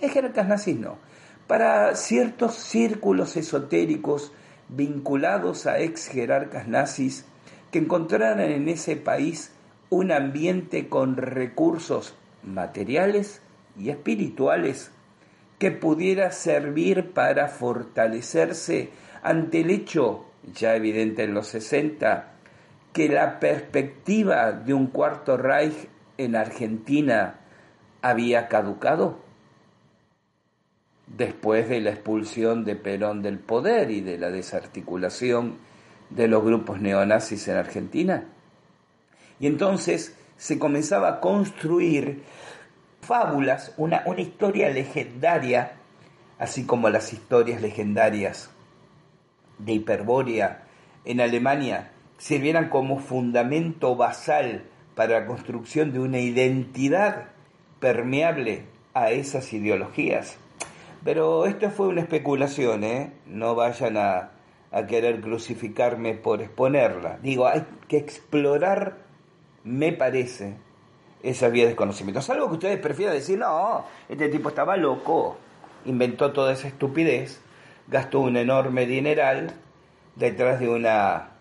[0.00, 0.98] jerarcas nazis no.
[1.46, 4.32] Para ciertos círculos esotéricos
[4.68, 7.26] vinculados a ex jerarcas nazis
[7.70, 9.52] que encontraran en ese país
[9.90, 13.42] un ambiente con recursos materiales
[13.78, 14.90] y espirituales
[15.58, 18.90] que pudiera servir para fortalecerse
[19.22, 22.32] ante el hecho, ya evidente en los 60,
[22.92, 25.88] que la perspectiva de un cuarto Reich
[26.18, 27.40] en Argentina
[28.02, 29.23] había caducado
[31.16, 35.58] después de la expulsión de Perón del poder y de la desarticulación
[36.10, 38.24] de los grupos neonazis en Argentina.
[39.40, 42.22] Y entonces se comenzaba a construir
[43.00, 45.72] fábulas, una, una historia legendaria,
[46.38, 48.50] así como las historias legendarias
[49.58, 50.64] de Hiperbórea
[51.04, 54.64] en Alemania, sirvieran como fundamento basal
[54.94, 57.26] para la construcción de una identidad
[57.80, 58.64] permeable
[58.94, 60.38] a esas ideologías.
[61.04, 63.12] Pero esto fue una especulación, ¿eh?
[63.26, 64.30] No vayan a,
[64.72, 67.18] a querer crucificarme por exponerla.
[67.22, 68.96] Digo, hay que explorar,
[69.62, 70.56] me parece,
[71.22, 72.22] esa vía de conocimiento.
[72.22, 75.36] Salvo que ustedes prefieran decir, no, este tipo estaba loco,
[75.84, 77.40] inventó toda esa estupidez,
[77.86, 79.52] gastó un enorme dineral
[80.16, 81.32] detrás de una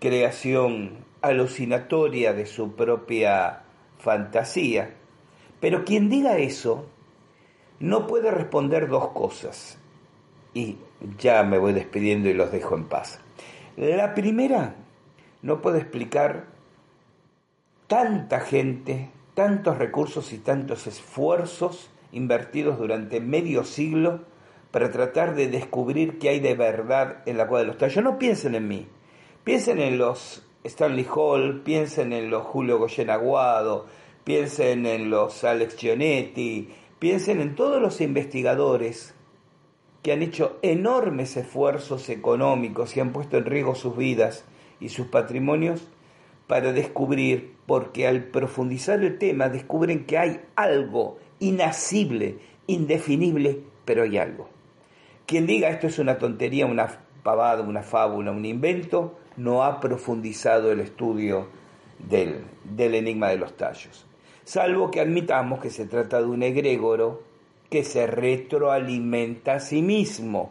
[0.00, 3.62] creación alucinatoria de su propia
[3.98, 4.94] fantasía.
[5.60, 6.86] Pero quien diga eso
[7.80, 9.78] no puede responder dos cosas.
[10.54, 10.76] Y
[11.18, 13.20] ya me voy despidiendo y los dejo en paz.
[13.76, 14.76] La primera,
[15.42, 16.46] no puede explicar
[17.86, 24.20] tanta gente, tantos recursos y tantos esfuerzos invertidos durante medio siglo
[24.70, 28.04] para tratar de descubrir qué hay de verdad en la cueva de los tallos.
[28.04, 28.86] No piensen en mí,
[29.42, 33.86] piensen en los Stanley Hall, piensen en los Julio Goyen Aguado,
[34.24, 36.68] piensen en los Alex Gionetti,
[37.00, 39.14] Piensen en todos los investigadores
[40.02, 44.44] que han hecho enormes esfuerzos económicos y han puesto en riesgo sus vidas
[44.80, 45.88] y sus patrimonios
[46.46, 52.36] para descubrir, porque al profundizar el tema descubren que hay algo inacible,
[52.66, 54.50] indefinible, pero hay algo.
[55.24, 60.70] Quien diga esto es una tontería, una pavada, una fábula, un invento, no ha profundizado
[60.70, 61.48] el estudio
[61.98, 64.04] del, del enigma de los tallos
[64.50, 67.22] salvo que admitamos que se trata de un egregoro
[67.70, 70.50] que se retroalimenta a sí mismo,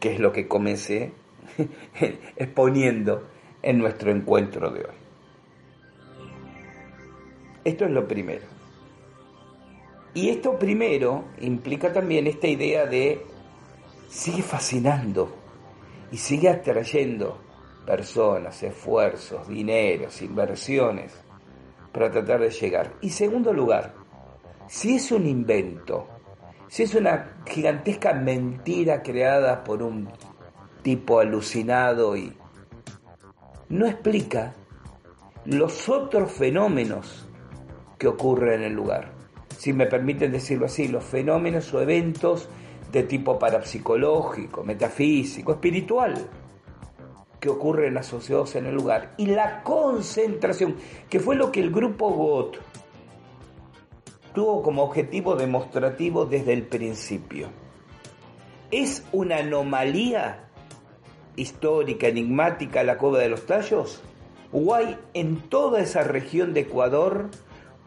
[0.00, 1.12] que es lo que comencé
[2.36, 3.28] exponiendo
[3.62, 4.96] en nuestro encuentro de hoy.
[7.62, 8.46] Esto es lo primero.
[10.14, 13.24] Y esto primero implica también esta idea de
[14.08, 15.36] sigue fascinando
[16.10, 17.38] y sigue atrayendo
[17.86, 21.27] personas, esfuerzos, dineros, inversiones
[21.92, 22.92] para tratar de llegar.
[23.00, 23.94] Y segundo lugar,
[24.68, 26.06] si es un invento
[26.68, 30.08] si es una gigantesca mentira creada por un
[30.82, 32.32] tipo alucinado y
[33.70, 34.54] no explica
[35.46, 37.26] los otros fenómenos
[37.98, 39.12] que ocurren en el lugar.
[39.56, 42.48] Si me permiten decirlo así, los fenómenos o eventos
[42.92, 46.14] de tipo parapsicológico, metafísico, espiritual,
[47.40, 49.14] que ocurren asociados en el lugar.
[49.16, 50.76] Y la concentración,
[51.08, 52.58] que fue lo que el grupo GOT
[54.34, 57.48] tuvo como objetivo demostrativo desde el principio.
[58.70, 60.48] ¿Es una anomalía
[61.36, 64.02] histórica, enigmática la Cueva de los Tallos?
[64.52, 67.30] ¿O hay en toda esa región de Ecuador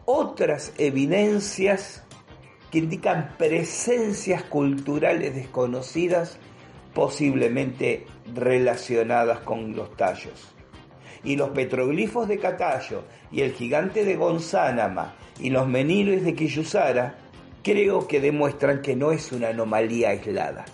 [0.04, 2.04] otras evidencias
[2.70, 6.38] que indican presencias culturales desconocidas
[6.94, 10.54] posiblemente relacionadas con los tallos.
[11.24, 17.18] Y los petroglifos de Catayo y el gigante de Gonzánama y los meniles de Quillusara
[17.62, 20.64] creo que demuestran que no es una anomalía aislada.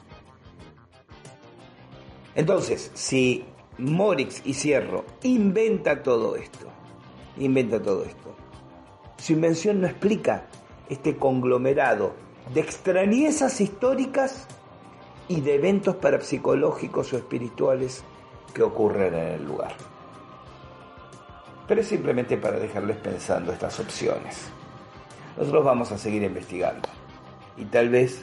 [2.34, 3.44] Entonces, si
[3.78, 6.68] Morix y Cierro inventa todo esto,
[7.36, 8.34] inventa todo esto,
[9.18, 10.46] su invención no explica
[10.88, 12.14] este conglomerado
[12.54, 14.46] de extrañezas históricas
[15.28, 18.02] y de eventos parapsicológicos o espirituales
[18.54, 19.72] que ocurren en el lugar.
[21.66, 24.48] Pero es simplemente para dejarles pensando estas opciones.
[25.36, 26.88] Nosotros vamos a seguir investigando
[27.56, 28.22] y tal vez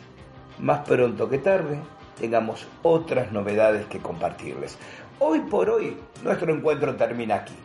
[0.60, 1.80] más pronto que tarde
[2.20, 4.78] tengamos otras novedades que compartirles.
[5.20, 7.56] Hoy por hoy nuestro encuentro termina aquí.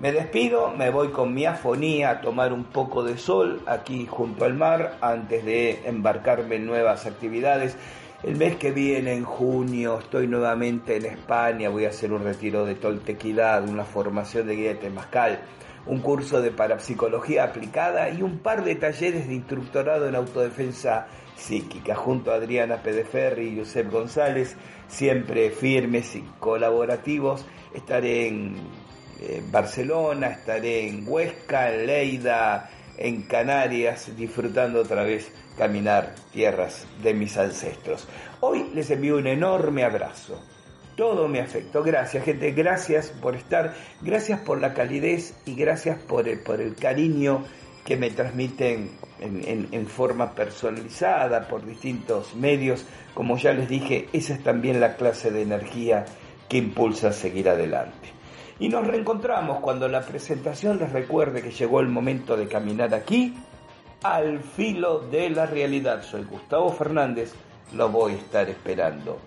[0.00, 4.44] Me despido, me voy con mi afonía a tomar un poco de sol aquí junto
[4.44, 7.78] al mar antes de embarcarme en nuevas actividades.
[8.22, 12.64] El mes que viene, en junio, estoy nuevamente en España, voy a hacer un retiro
[12.64, 15.40] de toltequidad, una formación de guía de Temascal,
[15.84, 21.06] un curso de parapsicología aplicada y un par de talleres de instructorado en autodefensa
[21.36, 24.56] psíquica, junto a Adriana Pedeferri y Josep González,
[24.88, 27.44] siempre firmes y colaborativos.
[27.74, 28.56] Estaré en
[29.52, 37.36] Barcelona, estaré en Huesca, en Leida, en Canarias, disfrutando otra vez caminar tierras de mis
[37.36, 38.06] ancestros.
[38.40, 40.40] Hoy les envío un enorme abrazo.
[40.96, 41.82] Todo mi afecto.
[41.82, 42.52] Gracias, gente.
[42.52, 43.74] Gracias por estar.
[44.00, 47.44] Gracias por la calidez y gracias por el, por el cariño
[47.84, 48.90] que me transmiten
[49.20, 52.84] en, en, forma personalizada por distintos medios.
[53.14, 56.04] Como ya les dije, esa es también la clase de energía
[56.48, 58.15] que impulsa a seguir adelante.
[58.58, 63.36] Y nos reencontramos cuando la presentación les recuerde que llegó el momento de caminar aquí
[64.02, 66.02] al filo de la realidad.
[66.02, 67.34] Soy Gustavo Fernández,
[67.74, 69.18] lo voy a estar esperando.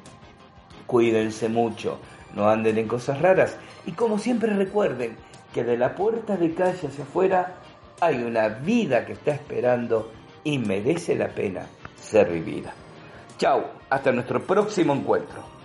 [0.88, 2.00] Cuídense mucho,
[2.34, 5.16] no anden en cosas raras y como siempre recuerden
[5.54, 7.56] que de la puerta de calle hacia afuera
[8.02, 10.12] hay una vida que está esperando
[10.44, 11.68] y merece la pena
[12.02, 12.74] ser vivida.
[13.38, 15.59] Chao, hasta nuestro próximo encuentro.